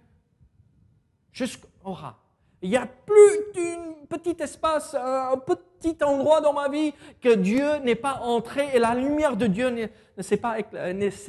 jusqu'au 1.33 1.93
ras. 1.93 2.19
Il 2.63 2.71
n'y 2.71 2.77
a 2.77 2.87
plus 2.87 3.53
d'un 3.55 4.07
petit 4.09 4.37
espace, 4.43 4.95
un 4.95 5.37
petit 5.37 6.03
endroit 6.03 6.41
dans 6.41 6.53
ma 6.53 6.69
vie 6.69 6.93
que 7.21 7.35
Dieu 7.35 7.79
n'est 7.79 7.95
pas 7.95 8.21
entré 8.21 8.69
et 8.75 8.79
la 8.79 8.95
lumière 8.95 9.37
de 9.37 9.47
Dieu 9.47 9.71
ne 9.71 10.23
s'est 10.23 10.37
pas, 10.37 10.57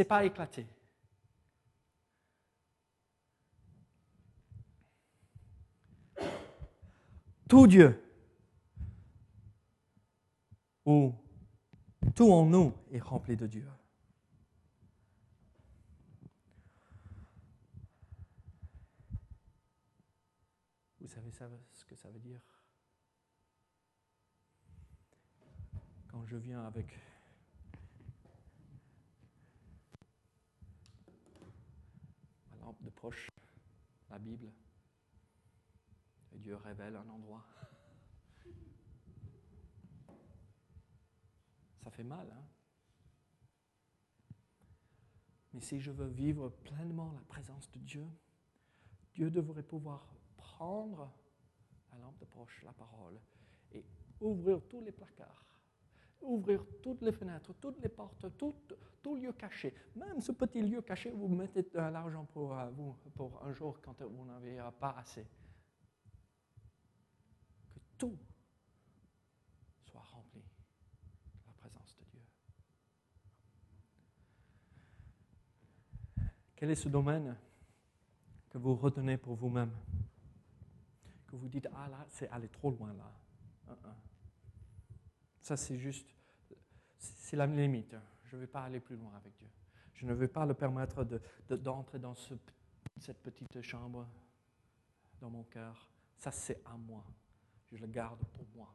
pas 0.07 0.25
éclatée. 0.25 0.67
Tout 7.47 7.67
Dieu, 7.67 8.01
ou 10.87 11.13
tout 12.15 12.31
en 12.31 12.45
nous 12.45 12.73
est 12.91 12.99
rempli 12.99 13.35
de 13.35 13.45
Dieu. 13.45 13.69
Vous 21.01 21.07
savez 21.09 21.29
ce 21.73 21.85
que 21.85 21.95
ça 21.95 22.09
veut 22.09 22.19
dire? 22.19 22.41
Quand 26.07 26.25
je 26.25 26.37
viens 26.37 26.65
avec 26.65 26.97
ma 32.49 32.65
lampe 32.65 32.81
de 32.81 32.89
poche, 32.89 33.29
la 34.09 34.19
Bible, 34.19 34.53
et 36.31 36.39
Dieu 36.39 36.55
révèle 36.55 36.95
un 36.95 37.09
endroit. 37.09 37.45
Ça 41.87 41.91
fait 41.91 42.03
mal, 42.03 42.27
hein. 42.29 42.43
Mais 45.53 45.61
si 45.61 45.79
je 45.79 45.89
veux 45.89 46.09
vivre 46.09 46.49
pleinement 46.49 47.13
la 47.13 47.21
présence 47.21 47.71
de 47.71 47.79
Dieu, 47.79 48.05
Dieu 49.15 49.31
devrait 49.31 49.63
pouvoir 49.63 50.13
prendre 50.35 51.09
la 51.89 51.97
lampe 51.99 52.19
de 52.19 52.25
poche, 52.25 52.61
la 52.65 52.73
parole, 52.73 53.17
et 53.71 53.85
ouvrir 54.19 54.59
tous 54.67 54.81
les 54.81 54.91
placards, 54.91 55.45
ouvrir 56.19 56.65
toutes 56.83 57.01
les 57.03 57.13
fenêtres, 57.13 57.53
toutes 57.53 57.79
les 57.79 57.87
portes, 57.87 58.37
tout, 58.37 58.53
tout 59.01 59.15
lieu 59.15 59.31
caché, 59.31 59.73
même 59.95 60.19
ce 60.19 60.33
petit 60.33 60.61
lieu 60.61 60.81
caché 60.81 61.13
où 61.13 61.19
vous 61.19 61.35
mettez 61.35 61.63
de 61.63 61.69
l'argent 61.77 62.25
pour 62.25 62.53
euh, 62.53 62.69
vous, 62.71 62.97
pour 63.15 63.41
un 63.45 63.53
jour 63.53 63.79
quand 63.81 64.01
vous 64.01 64.25
n'avez 64.25 64.61
pas 64.77 64.93
assez. 64.97 65.25
Que 67.73 67.79
tout 67.97 68.19
soit 69.85 70.01
rempli 70.01 70.41
de 70.41 71.45
la 71.45 71.53
présence 71.53 71.95
de 71.97 72.03
Dieu. 72.05 72.21
Quel 76.57 76.71
est 76.71 76.75
ce 76.75 76.89
domaine 76.89 77.37
que 78.49 78.57
vous 78.57 78.75
retenez 78.75 79.15
pour 79.15 79.35
vous-même? 79.35 79.71
Que 81.27 81.35
vous 81.35 81.47
dites, 81.47 81.67
ah 81.73 81.87
là, 81.87 82.03
c'est 82.09 82.27
aller 82.29 82.49
trop 82.49 82.71
loin 82.71 82.93
là. 82.93 83.11
Ça, 85.39 85.55
c'est 85.55 85.77
juste, 85.77 86.09
c'est 86.97 87.37
la 87.37 87.45
limite. 87.45 87.95
Je 88.25 88.35
ne 88.35 88.41
vais 88.41 88.47
pas 88.47 88.63
aller 88.63 88.81
plus 88.81 88.97
loin 88.97 89.13
avec 89.15 89.37
Dieu. 89.37 89.47
Je 89.93 90.05
ne 90.05 90.13
veux 90.13 90.27
pas 90.27 90.45
le 90.45 90.53
permettre 90.53 91.05
d'entrer 91.49 91.99
de, 91.99 92.03
dans 92.03 92.15
ce, 92.15 92.33
cette 92.99 93.21
petite 93.21 93.61
chambre 93.61 94.05
dans 95.21 95.29
mon 95.29 95.43
cœur. 95.43 95.89
Ça, 96.17 96.31
c'est 96.31 96.61
à 96.65 96.75
moi. 96.75 97.05
Je 97.71 97.77
le 97.77 97.87
garde 97.87 98.19
pour 98.33 98.45
moi. 98.55 98.73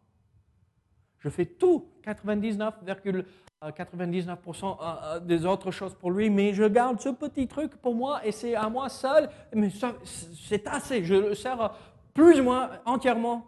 Je 1.23 1.29
fais 1.29 1.47
tout, 1.47 1.89
99,99% 2.05 3.75
99 3.75 4.39
euh, 4.45 4.75
euh, 4.83 5.21
des 5.21 5.47
autres 5.47 5.71
choses 5.71 5.95
pour 5.95 6.11
lui, 6.11 6.31
mais 6.31 6.53
je 6.53 6.65
garde 6.65 7.01
ce 7.01 7.11
petit 7.11 7.47
truc 7.47 7.77
pour 7.77 7.95
moi 7.95 8.27
et 8.27 8.33
c'est 8.33 8.57
à 8.57 8.69
moi 8.69 8.89
seul. 8.89 9.31
Mais 9.55 9.71
c'est 10.05 10.67
assez. 10.67 11.05
Je 11.05 11.15
le 11.15 11.35
sers 11.37 11.79
plus 12.13 12.41
ou 12.41 12.43
moins 12.43 12.71
entièrement 12.85 13.47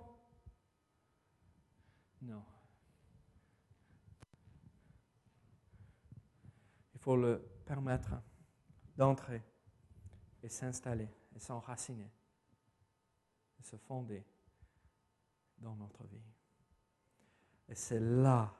Non. 2.22 2.44
Il 6.94 7.00
faut 7.00 7.16
le 7.16 7.44
permettre 7.66 8.12
d'entrer 8.96 9.42
et 10.44 10.48
s'installer 10.48 11.08
et 11.34 11.40
s'enraciner 11.40 12.12
et 13.58 13.62
se 13.64 13.76
fonder 13.76 14.24
dans 15.58 15.74
notre 15.74 16.06
vie. 16.06 16.33
Et 17.68 17.74
c'est 17.74 18.00
là 18.00 18.54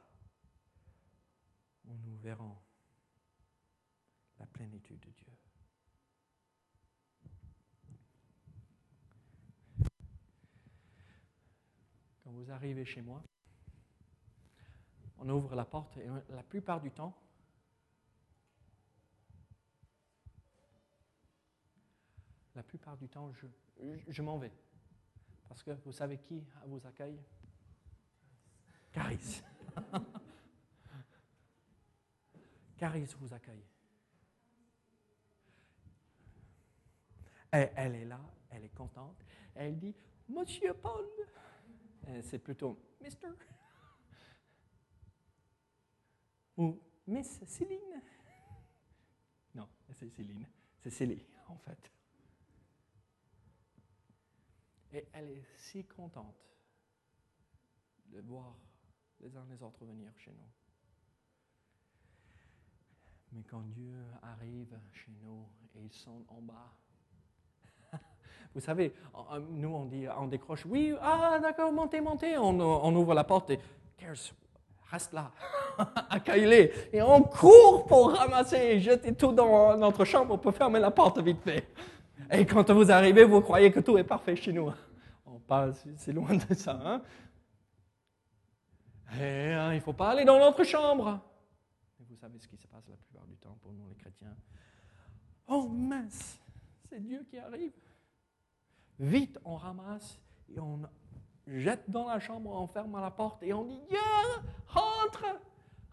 où 1.85 1.95
nous 1.95 2.17
verrons 2.17 2.57
la 4.39 4.45
plénitude 4.47 4.99
de 4.99 5.11
Dieu. 5.11 5.35
quand 12.25 12.31
vous 12.31 12.49
arrivez 12.49 12.85
chez 12.85 13.03
moi, 13.03 13.23
on 15.19 15.29
ouvre 15.29 15.55
la 15.55 15.63
porte 15.63 15.95
et 15.97 16.07
la 16.29 16.41
plupart 16.41 16.81
du 16.81 16.89
temps, 16.89 17.15
la 22.55 22.63
plupart 22.63 22.97
du 22.97 23.07
temps, 23.07 23.31
je, 23.33 23.45
je 24.07 24.21
m'en 24.23 24.39
vais. 24.39 24.51
Parce 25.47 25.61
que 25.61 25.71
vous 25.85 25.91
savez 25.91 26.17
qui 26.17 26.43
vous 26.65 26.83
accueille? 26.87 27.21
Caris. 28.95 29.43
Caris 32.77 33.13
vous 33.19 33.33
accueille. 33.33 33.65
elle 37.51 37.95
est 37.95 38.05
là, 38.05 38.21
elle 38.49 38.63
est 38.63 38.73
contente. 38.73 39.21
Elle 39.53 39.77
dit, 39.77 39.93
Monsieur 40.29 40.73
Paul, 40.73 41.05
euh, 42.07 42.21
c'est 42.23 42.39
plutôt 42.39 42.79
Mister 43.01 43.27
ou 46.57 46.79
Miss 47.05 47.41
Céline. 47.45 48.01
Non, 49.55 49.67
c'est 49.91 50.09
Céline, 50.09 50.47
c'est 50.79 50.89
Célie 50.89 51.25
en 51.49 51.57
fait. 51.57 51.91
Et 54.93 55.05
elle 55.11 55.31
est 55.31 55.45
si 55.57 55.85
contente 55.85 56.39
de 58.05 58.21
voir 58.21 58.55
les 59.21 59.35
uns 59.35 59.45
les 59.49 59.61
autres 59.63 59.85
venir 59.85 60.11
chez 60.17 60.31
nous. 60.31 60.49
Mais 63.31 63.43
quand 63.49 63.61
Dieu 63.61 63.95
arrive 64.21 64.77
chez 64.93 65.11
nous 65.23 65.45
et 65.75 65.83
ils 65.83 65.93
sont 65.93 66.23
en 66.29 66.41
bas, 66.41 66.73
vous 68.55 68.61
savez, 68.61 68.93
nous, 69.49 69.69
on 69.69 69.85
dit, 69.85 70.05
on 70.17 70.27
décroche, 70.27 70.65
oui, 70.65 70.93
ah, 71.01 71.39
d'accord, 71.41 71.71
montez, 71.71 71.99
montez. 71.99 72.37
On, 72.37 72.95
ouvre 72.95 73.13
la 73.13 73.23
porte 73.25 73.49
et, 73.49 73.59
reste 74.89 75.13
là, 75.13 75.31
accueille-les. 76.09 76.71
Et 76.93 77.01
on 77.01 77.23
court 77.23 77.85
pour 77.85 78.11
ramasser 78.11 78.79
jeter 78.79 79.13
tout 79.13 79.33
dans 79.33 79.75
notre 79.77 80.05
chambre 80.05 80.37
pour 80.37 80.53
fermer 80.53 80.79
la 80.79 80.91
porte 80.91 81.19
vite 81.19 81.41
fait. 81.41 81.67
Et 82.31 82.45
quand 82.45 82.69
vous 82.71 82.91
arrivez, 82.91 83.25
vous 83.25 83.41
croyez 83.41 83.71
que 83.71 83.81
tout 83.81 83.97
est 83.97 84.03
parfait 84.03 84.35
chez 84.35 84.53
nous. 84.53 84.71
On 85.25 85.39
passe, 85.39 85.85
c'est 85.97 86.13
loin 86.13 86.35
de 86.35 86.53
ça. 86.53 86.79
Hein? 86.83 87.01
Et, 89.13 89.53
hein, 89.53 89.71
il 89.71 89.75
ne 89.75 89.79
faut 89.81 89.93
pas 89.93 90.09
aller 90.11 90.25
dans 90.25 90.39
notre 90.39 90.63
chambre. 90.63 91.19
Vous 91.99 92.15
savez 92.15 92.39
ce 92.39 92.47
qui 92.47 92.57
se 92.57 92.67
passe 92.67 92.87
la 92.87 92.97
plupart 92.97 93.25
du 93.25 93.37
temps 93.37 93.57
pour 93.61 93.71
nous, 93.73 93.87
les 93.87 93.95
chrétiens. 93.95 94.35
Oh 95.47 95.67
mince, 95.67 96.39
c'est 96.89 96.99
Dieu 96.99 97.25
qui 97.29 97.37
arrive. 97.37 97.73
Vite, 98.99 99.39
on 99.43 99.55
ramasse 99.55 100.19
et 100.49 100.59
on 100.59 100.81
jette 101.45 101.89
dans 101.89 102.07
la 102.07 102.19
chambre, 102.19 102.51
on 102.51 102.67
ferme 102.67 102.99
la 102.99 103.11
porte 103.11 103.43
et 103.43 103.53
on 103.53 103.65
dit 103.65 103.79
Viens, 103.89 104.43
rentre, 104.67 105.25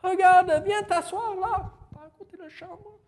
regarde, 0.02 0.62
viens 0.64 0.82
t'asseoir 0.82 1.34
là, 1.36 1.72
à 1.96 2.08
côté 2.16 2.36
de 2.36 2.42
la 2.42 2.48
chambre. 2.48 2.98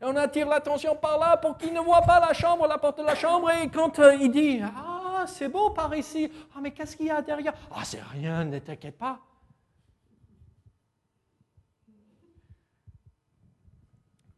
Et 0.00 0.04
on 0.04 0.16
attire 0.16 0.48
l'attention 0.48 0.96
par 0.96 1.18
là 1.18 1.36
pour 1.36 1.56
qu'il 1.56 1.72
ne 1.72 1.80
voit 1.80 2.02
pas 2.02 2.20
la 2.20 2.32
chambre, 2.32 2.66
la 2.66 2.78
porte 2.78 2.98
de 2.98 3.04
la 3.04 3.14
chambre. 3.14 3.50
Et 3.50 3.68
quand 3.68 3.98
euh, 3.98 4.14
il 4.14 4.30
dit 4.30 4.60
Ah, 4.62 4.93
c'est 5.26 5.48
beau 5.48 5.70
par 5.70 5.94
ici. 5.94 6.30
Ah, 6.54 6.60
mais 6.60 6.72
qu'est-ce 6.72 6.96
qu'il 6.96 7.06
y 7.06 7.10
a 7.10 7.22
derrière? 7.22 7.54
Ah, 7.70 7.84
c'est 7.84 8.02
rien, 8.02 8.44
ne 8.44 8.58
t'inquiète 8.58 8.98
pas. 8.98 9.20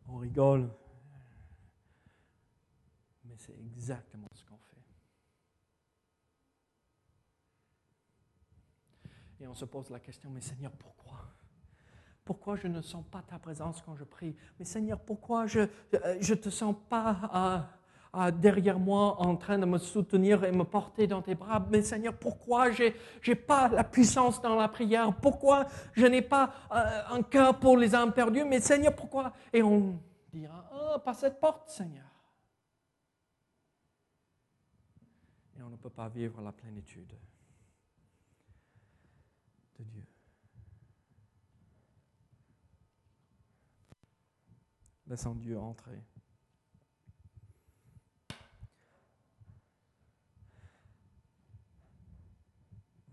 On 0.09 0.19
rigole. 0.19 0.71
Mais 3.25 3.37
c'est 3.37 3.59
exactement 3.59 4.29
ce 4.33 4.45
qu'on 4.45 4.59
fait. 4.59 4.77
Et 9.41 9.47
on 9.47 9.55
se 9.55 9.65
pose 9.65 9.91
la 9.91 10.01
question, 10.01 10.31
mais 10.31 10.41
Seigneur, 10.41 10.73
pourquoi? 10.73 11.19
Pourquoi 12.25 12.57
je 12.57 12.67
ne 12.67 12.81
sens 12.81 13.05
pas 13.11 13.23
ta 13.23 13.39
présence 13.39 13.83
quand 13.83 13.95
je 13.95 14.05
prie? 14.05 14.35
Mais 14.59 14.65
Seigneur, 14.65 14.99
pourquoi 14.99 15.47
je 15.47 15.61
ne 15.93 16.35
te 16.35 16.51
sens 16.51 16.75
pas 16.89 17.69
derrière 18.31 18.79
moi 18.79 19.21
en 19.21 19.37
train 19.37 19.59
de 19.59 19.67
me 19.67 19.79
soutenir 19.79 20.45
et 20.45 20.53
me 20.53 20.65
porter 20.65 21.07
dans 21.07 21.21
tes 21.21 21.35
bras 21.35 21.65
Mais 21.71 21.83
Seigneur, 21.83 22.15
pourquoi 22.15 22.71
je 22.71 22.85
n'ai 23.27 23.35
pas 23.35 23.69
la 23.69 23.85
puissance 23.85 24.41
dans 24.41 24.55
la 24.55 24.69
prière? 24.69 25.15
Pourquoi 25.15 25.67
je 25.93 26.07
n'ai 26.07 26.23
pas 26.23 26.53
euh, 26.73 27.03
un 27.11 27.23
cœur 27.23 27.59
pour 27.59 27.77
les 27.77 27.95
âmes 27.95 28.13
perdues? 28.13 28.45
Mais 28.45 28.61
Seigneur, 28.61 28.95
pourquoi? 28.95 29.33
Et 29.53 29.63
on 29.63 30.01
dira, 30.33 30.65
oh, 30.73 30.99
pas 30.99 31.15
cette 31.15 31.39
porte, 31.39 31.69
Seigneur. 31.69 32.05
Et 35.59 35.63
on 35.63 35.69
ne 35.69 35.77
peut 35.77 35.91
pas 35.91 36.09
vivre 36.09 36.41
la 36.41 36.53
plénitude 36.53 37.15
de 39.79 39.85
Dieu. 39.85 40.05
Laissons 45.07 45.35
Dieu 45.35 45.59
entrer. 45.59 46.03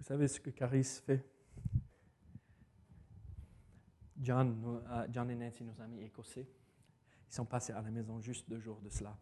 Vous 0.04 0.08
savez 0.10 0.28
ce 0.28 0.38
que 0.42 0.50
Caris 0.50 1.00
fait? 1.06 1.26
John, 4.20 4.82
euh, 4.92 5.08
John 5.10 5.32
et 5.32 5.36
Nancy, 5.36 5.64
nos 5.64 5.80
amis 5.80 6.02
écossais, 6.04 6.46
ils 7.30 7.34
sont 7.34 7.46
passés 7.46 7.72
à 7.72 7.82
la 7.82 7.90
maison 7.90 8.20
juste 8.20 8.50
deux 8.50 8.60
jours 8.60 8.82
de 8.82 8.90
cela, 8.90 9.18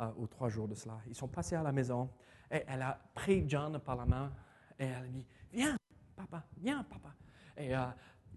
euh, 0.00 0.10
ou 0.16 0.26
trois 0.26 0.48
jours 0.48 0.66
de 0.66 0.74
cela. 0.74 0.98
Ils 1.06 1.14
sont 1.14 1.28
passés 1.28 1.54
à 1.54 1.62
la 1.62 1.70
maison 1.70 2.10
et 2.50 2.64
elle 2.66 2.82
a 2.82 2.98
pris 3.14 3.48
John 3.48 3.78
par 3.78 3.94
la 3.94 4.04
main 4.04 4.32
et 4.80 4.86
elle 4.86 5.04
a 5.04 5.06
dit 5.06 5.24
Viens, 5.52 5.76
papa, 6.16 6.44
viens, 6.56 6.82
papa. 6.82 7.14
Et 7.56 7.76
euh, 7.76 7.86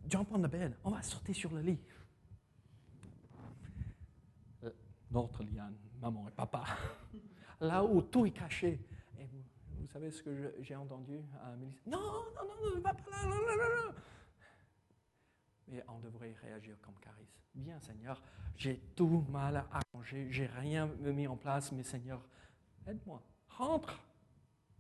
John 0.08 0.28
prend 0.28 0.38
le 0.38 0.48
bed, 0.48 0.78
on 0.84 0.92
va 0.92 1.02
sauter 1.02 1.34
sur 1.34 1.52
le 1.52 1.62
lit 1.62 1.80
notre 5.10 5.44
liane, 5.44 5.76
maman 6.00 6.28
et 6.28 6.32
papa, 6.34 6.66
là 7.62 7.84
où 7.84 8.04
tout 8.04 8.28
est 8.28 8.32
caché. 8.32 8.80
Vous, 9.90 9.94
savez 9.94 10.12
ce 10.12 10.22
que 10.22 10.54
j'ai 10.62 10.76
entendu 10.76 11.20
à 11.42 11.56
Non, 11.88 11.98
non, 11.98 12.46
non, 12.46 12.76
ne 12.76 12.80
va 12.80 12.94
pas 12.94 13.10
là, 13.10 13.26
non, 13.26 13.38
non, 13.38 13.88
non. 13.88 13.94
Mais 15.68 15.84
on 15.88 15.98
devrait 15.98 16.36
réagir 16.44 16.76
comme 16.80 16.94
Caris. 17.00 17.28
Bien, 17.56 17.80
Seigneur, 17.80 18.22
j'ai 18.56 18.78
tout 18.96 19.26
mal 19.32 19.66
arrangé, 19.72 20.28
j'ai 20.30 20.46
rien 20.46 20.86
mis 21.00 21.26
en 21.26 21.36
place, 21.36 21.72
mais 21.72 21.82
Seigneur, 21.82 22.24
aide-moi. 22.86 23.24
Rentre. 23.50 24.00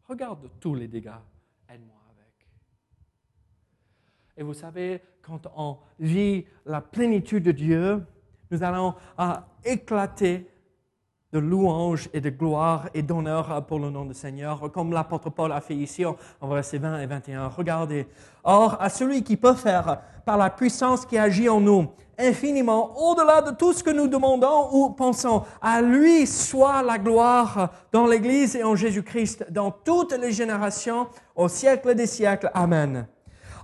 Regarde 0.03 0.47
tous 0.59 0.75
les 0.75 0.87
dégâts. 0.87 1.09
Aide-moi 1.67 1.99
avec. 2.11 2.47
Et 4.37 4.43
vous 4.43 4.53
savez, 4.53 5.01
quand 5.23 5.47
on 5.55 5.79
vit 5.97 6.45
la 6.67 6.81
plénitude 6.81 7.45
de 7.45 7.51
Dieu, 7.51 8.05
nous 8.51 8.61
allons 8.61 8.93
éclater 9.65 10.47
de 11.31 11.39
louanges 11.39 12.09
et 12.13 12.21
de 12.21 12.29
gloire 12.29 12.89
et 12.93 13.01
d'honneur 13.01 13.65
pour 13.67 13.79
le 13.79 13.89
nom 13.89 14.05
du 14.05 14.13
Seigneur, 14.13 14.71
comme 14.71 14.91
l'apôtre 14.91 15.29
Paul 15.29 15.51
a 15.51 15.61
fait 15.61 15.75
ici 15.75 16.03
en 16.05 16.47
versets 16.47 16.79
20 16.79 17.01
et 17.01 17.05
21. 17.05 17.47
Regardez. 17.47 18.07
Or, 18.43 18.77
à 18.79 18.89
celui 18.89 19.23
qui 19.23 19.37
peut 19.37 19.53
faire, 19.53 20.01
par 20.25 20.37
la 20.37 20.49
puissance 20.49 21.05
qui 21.05 21.17
agit 21.17 21.49
en 21.49 21.59
nous, 21.59 21.87
infiniment 22.17 22.97
au-delà 22.97 23.41
de 23.41 23.51
tout 23.51 23.73
ce 23.73 23.83
que 23.83 23.89
nous 23.89 24.07
demandons 24.07 24.69
ou 24.71 24.89
pensons, 24.89 25.43
à 25.61 25.81
lui 25.81 26.27
soit 26.27 26.83
la 26.83 26.97
gloire 26.97 27.69
dans 27.91 28.07
l'Église 28.07 28.55
et 28.55 28.63
en 28.63 28.75
Jésus-Christ, 28.75 29.45
dans 29.51 29.71
toutes 29.71 30.13
les 30.13 30.31
générations, 30.31 31.07
au 31.35 31.47
siècle 31.47 31.95
des 31.95 32.07
siècles. 32.07 32.51
Amen. 32.53 33.07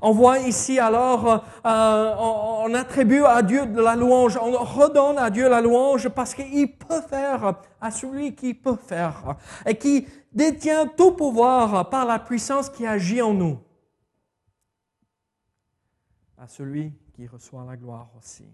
On 0.01 0.11
voit 0.11 0.39
ici 0.39 0.79
alors, 0.79 1.45
euh, 1.65 2.15
on, 2.17 2.73
attribue 2.73 3.23
à 3.23 3.41
Dieu 3.41 3.65
de 3.65 3.81
la 3.81 3.95
louange, 3.95 4.37
on 4.37 4.51
redonne 4.51 5.17
à 5.17 5.29
Dieu 5.29 5.49
la 5.49 5.61
louange 5.61 6.09
parce 6.09 6.33
qu'il 6.33 6.77
peut 6.77 7.01
faire 7.01 7.55
à 7.79 7.91
celui 7.91 8.35
qui 8.35 8.53
peut 8.53 8.75
faire 8.75 9.35
et 9.65 9.77
qui 9.77 10.07
détient 10.33 10.87
tout 10.87 11.13
pouvoir 11.13 11.89
par 11.89 12.05
la 12.05 12.19
puissance 12.19 12.69
qui 12.69 12.85
agit 12.85 13.21
en 13.21 13.33
nous. 13.33 13.59
À 16.37 16.47
celui 16.47 16.93
qui 17.13 17.27
reçoit 17.27 17.65
la 17.65 17.77
gloire 17.77 18.09
aussi. 18.17 18.45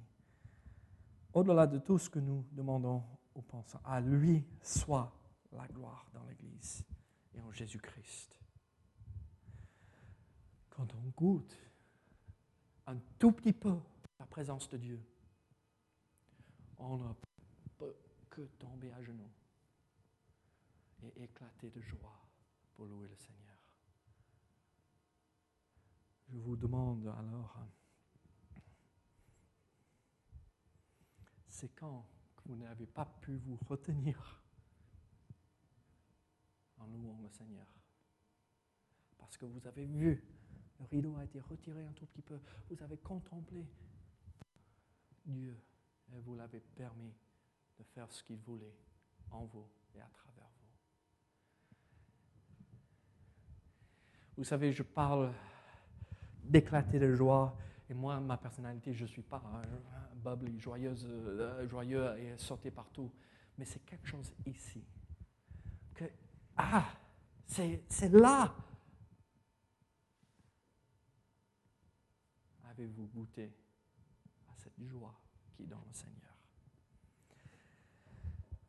Au-delà 1.33 1.65
de 1.65 1.79
tout 1.79 1.97
ce 1.97 2.09
que 2.09 2.19
nous 2.19 2.45
demandons 2.51 3.03
ou 3.33 3.41
pensons, 3.41 3.79
à 3.85 3.99
lui 4.01 4.45
soit 4.61 5.11
la 5.51 5.67
gloire 5.67 6.05
dans 6.13 6.23
l'Église 6.23 6.83
et 7.33 7.41
en 7.41 7.51
Jésus-Christ 7.51 8.40
quand 10.81 10.95
on 10.95 11.09
goûte 11.15 11.55
un 12.87 12.97
tout 13.19 13.31
petit 13.33 13.53
peu 13.53 13.77
la 14.19 14.25
présence 14.25 14.67
de 14.69 14.77
Dieu, 14.77 14.99
on 16.79 16.97
ne 16.97 17.13
peut 17.77 17.95
que 18.31 18.41
tomber 18.57 18.91
à 18.91 19.01
genoux 19.03 19.29
et 21.03 21.23
éclater 21.23 21.69
de 21.69 21.81
joie 21.81 22.19
pour 22.73 22.85
louer 22.85 23.07
le 23.07 23.15
Seigneur. 23.15 23.57
Je 26.29 26.39
vous 26.39 26.55
demande 26.55 27.05
alors, 27.07 27.59
c'est 31.47 31.69
quand 31.75 32.07
que 32.37 32.47
vous 32.47 32.55
n'avez 32.55 32.87
pas 32.87 33.05
pu 33.05 33.35
vous 33.35 33.59
retenir 33.67 34.41
en 36.79 36.87
louant 36.87 37.19
le 37.21 37.29
Seigneur? 37.29 37.67
Parce 39.19 39.37
que 39.37 39.45
vous 39.45 39.67
avez 39.67 39.85
vu 39.85 40.40
le 40.81 40.87
rideau 40.87 41.15
a 41.17 41.23
été 41.23 41.39
retiré 41.39 41.85
un 41.85 41.91
tout 41.93 42.05
petit 42.07 42.21
peu. 42.23 42.39
Vous 42.69 42.81
avez 42.83 42.97
contemplé 42.97 43.65
Dieu 45.25 45.55
et 46.13 46.19
vous 46.19 46.35
l'avez 46.35 46.59
permis 46.59 47.13
de 47.77 47.83
faire 47.83 48.11
ce 48.11 48.23
qu'il 48.23 48.39
voulait 48.39 48.75
en 49.29 49.45
vous 49.45 49.67
et 49.95 50.01
à 50.01 50.09
travers 50.11 50.49
vous. 50.49 51.75
Vous 54.37 54.43
savez, 54.43 54.73
je 54.73 54.83
parle 54.83 55.31
d'éclater 56.43 56.99
de 56.99 57.13
joie. 57.13 57.55
Et 57.89 57.93
moi, 57.93 58.19
ma 58.19 58.37
personnalité, 58.37 58.93
je 58.93 59.03
ne 59.03 59.09
suis 59.09 59.21
pas 59.21 59.43
un 59.45 60.15
bubbly, 60.15 60.59
joyeuse, 60.59 61.05
euh, 61.07 61.67
joyeux 61.67 62.17
et 62.17 62.37
sauté 62.37 62.71
partout. 62.71 63.11
Mais 63.57 63.65
c'est 63.65 63.85
quelque 63.85 64.07
chose 64.07 64.33
ici. 64.45 64.83
Ah, 66.57 66.85
c'est 67.45 68.09
là 68.11 68.55
avez-vous 72.81 73.07
goûté 73.13 73.53
à 74.49 74.55
cette 74.57 74.81
joie 74.87 75.13
qui 75.53 75.63
est 75.63 75.67
dans 75.67 75.83
le 75.87 75.93
Seigneur? 75.93 76.35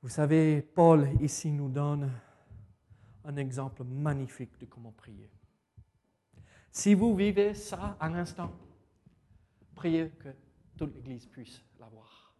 Vous 0.03 0.09
savez, 0.11 0.61
Paul 0.61 1.09
ici 1.23 1.51
nous 1.51 1.71
donne 1.71 2.13
un 3.25 3.37
exemple 3.37 3.85
magnifique 3.85 4.59
de 4.59 4.67
comment 4.67 4.93
prier. 4.93 5.31
Si 6.71 6.93
vous 6.93 7.17
vivez 7.17 7.55
ça 7.55 7.97
à 7.99 8.11
l'instant, 8.11 8.53
priez 9.75 10.11
que 10.11 10.29
toute 10.77 10.95
l'Église 10.95 11.27
puisse 11.27 11.63
l'avoir. 11.79 12.35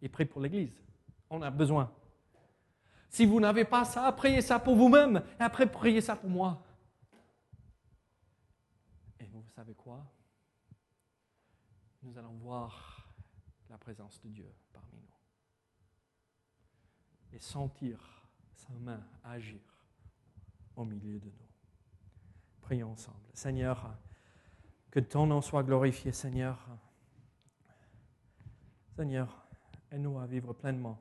Et 0.00 0.08
priez 0.08 0.28
pour 0.28 0.40
l'Église. 0.40 0.80
On 1.28 1.42
a 1.42 1.50
besoin. 1.50 1.92
Si 3.10 3.26
vous 3.26 3.40
n'avez 3.40 3.64
pas 3.64 3.84
ça, 3.84 4.10
priez 4.12 4.40
ça 4.40 4.58
pour 4.58 4.76
vous-même. 4.76 5.22
Et 5.38 5.42
après, 5.42 5.70
priez 5.70 6.00
ça 6.00 6.16
pour 6.16 6.30
moi. 6.30 6.62
Et 9.20 9.26
vous 9.26 9.44
savez 9.48 9.74
quoi? 9.74 10.06
Nous 12.02 12.16
allons 12.18 12.34
voir 12.34 13.14
la 13.68 13.78
présence 13.78 14.20
de 14.22 14.28
Dieu 14.28 14.54
parmi 14.72 14.96
nous 14.96 15.18
et 17.32 17.38
sentir 17.38 18.28
sa 18.54 18.72
main 18.74 19.02
agir 19.24 19.60
au 20.76 20.84
milieu 20.84 21.18
de 21.18 21.26
nous. 21.26 21.48
Prions 22.62 22.92
ensemble. 22.92 23.26
Seigneur, 23.34 23.96
que 24.90 25.00
ton 25.00 25.26
nom 25.26 25.42
soit 25.42 25.62
glorifié, 25.62 26.12
Seigneur. 26.12 26.58
Seigneur, 28.96 29.46
aide-nous 29.90 30.18
à 30.18 30.26
vivre 30.26 30.52
pleinement 30.52 31.00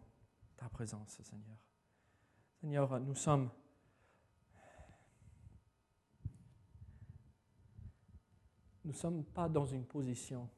ta 0.55 0.69
présence, 0.69 1.21
Seigneur. 1.21 1.57
Seigneur, 2.59 2.99
nous 2.99 3.15
sommes 3.15 3.49
nous 8.83 8.91
ne 8.91 8.97
sommes 8.97 9.25
pas 9.25 9.49
dans 9.49 9.65
une 9.65 9.85
position 9.85 10.49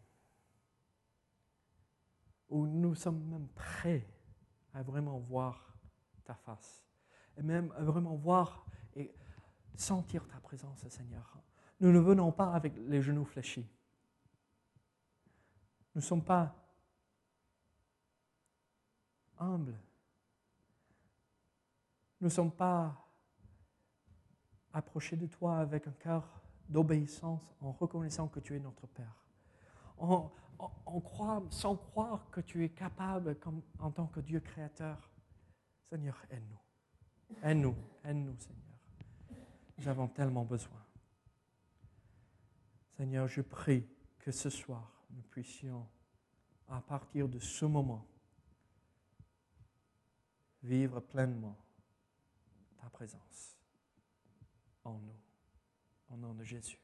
où 2.49 2.65
nous 2.65 2.95
sommes 2.95 3.23
même 3.25 3.47
prêts 3.49 4.07
à 4.73 4.81
vraiment 4.81 5.19
voir 5.19 5.77
ta 6.23 6.35
face, 6.35 6.83
et 7.37 7.41
même 7.41 7.71
à 7.77 7.83
vraiment 7.83 8.15
voir 8.15 8.65
et 8.95 9.13
sentir 9.75 10.27
ta 10.27 10.39
présence, 10.39 10.87
Seigneur. 10.87 11.37
Nous 11.79 11.91
ne 11.91 11.99
venons 11.99 12.31
pas 12.31 12.53
avec 12.53 12.73
les 12.87 13.01
genoux 13.01 13.25
fléchis. 13.25 13.67
Nous 15.95 16.01
ne 16.01 16.05
sommes 16.05 16.23
pas 16.23 16.55
humbles. 19.37 19.79
Nous 22.19 22.25
ne 22.25 22.29
sommes 22.29 22.51
pas 22.51 23.09
approchés 24.73 25.15
de 25.15 25.25
toi 25.25 25.59
avec 25.59 25.87
un 25.87 25.91
cœur 25.93 26.41
d'obéissance 26.67 27.55
en 27.61 27.71
reconnaissant 27.71 28.27
que 28.27 28.39
tu 28.39 28.55
es 28.55 28.59
notre 28.59 28.85
Père. 28.87 29.15
On, 30.59 30.99
croit, 30.99 31.41
sans 31.51 31.77
croire 31.77 32.29
que 32.31 32.41
tu 32.41 32.65
es 32.65 32.69
capable 32.69 33.37
en 33.79 33.91
tant 33.91 34.07
que 34.07 34.19
Dieu 34.19 34.41
créateur. 34.41 35.09
Seigneur, 35.83 36.21
aide-nous. 36.29 37.39
Aide-nous, 37.41 37.75
aide-nous, 38.03 38.37
Seigneur. 38.37 38.59
Nous 39.77 39.87
avons 39.87 40.07
tellement 40.07 40.43
besoin. 40.43 40.83
Seigneur, 42.97 43.27
je 43.27 43.41
prie 43.41 43.87
que 44.19 44.31
ce 44.31 44.49
soir, 44.49 45.05
nous 45.11 45.21
puissions, 45.21 45.87
à 46.67 46.81
partir 46.81 47.29
de 47.29 47.39
ce 47.39 47.65
moment, 47.65 48.05
vivre 50.61 50.99
pleinement 50.99 51.57
ta 52.77 52.89
présence 52.89 53.57
en 54.83 54.99
nous. 54.99 55.19
Au 56.11 56.17
nom 56.17 56.33
de 56.33 56.43
Jésus. 56.43 56.81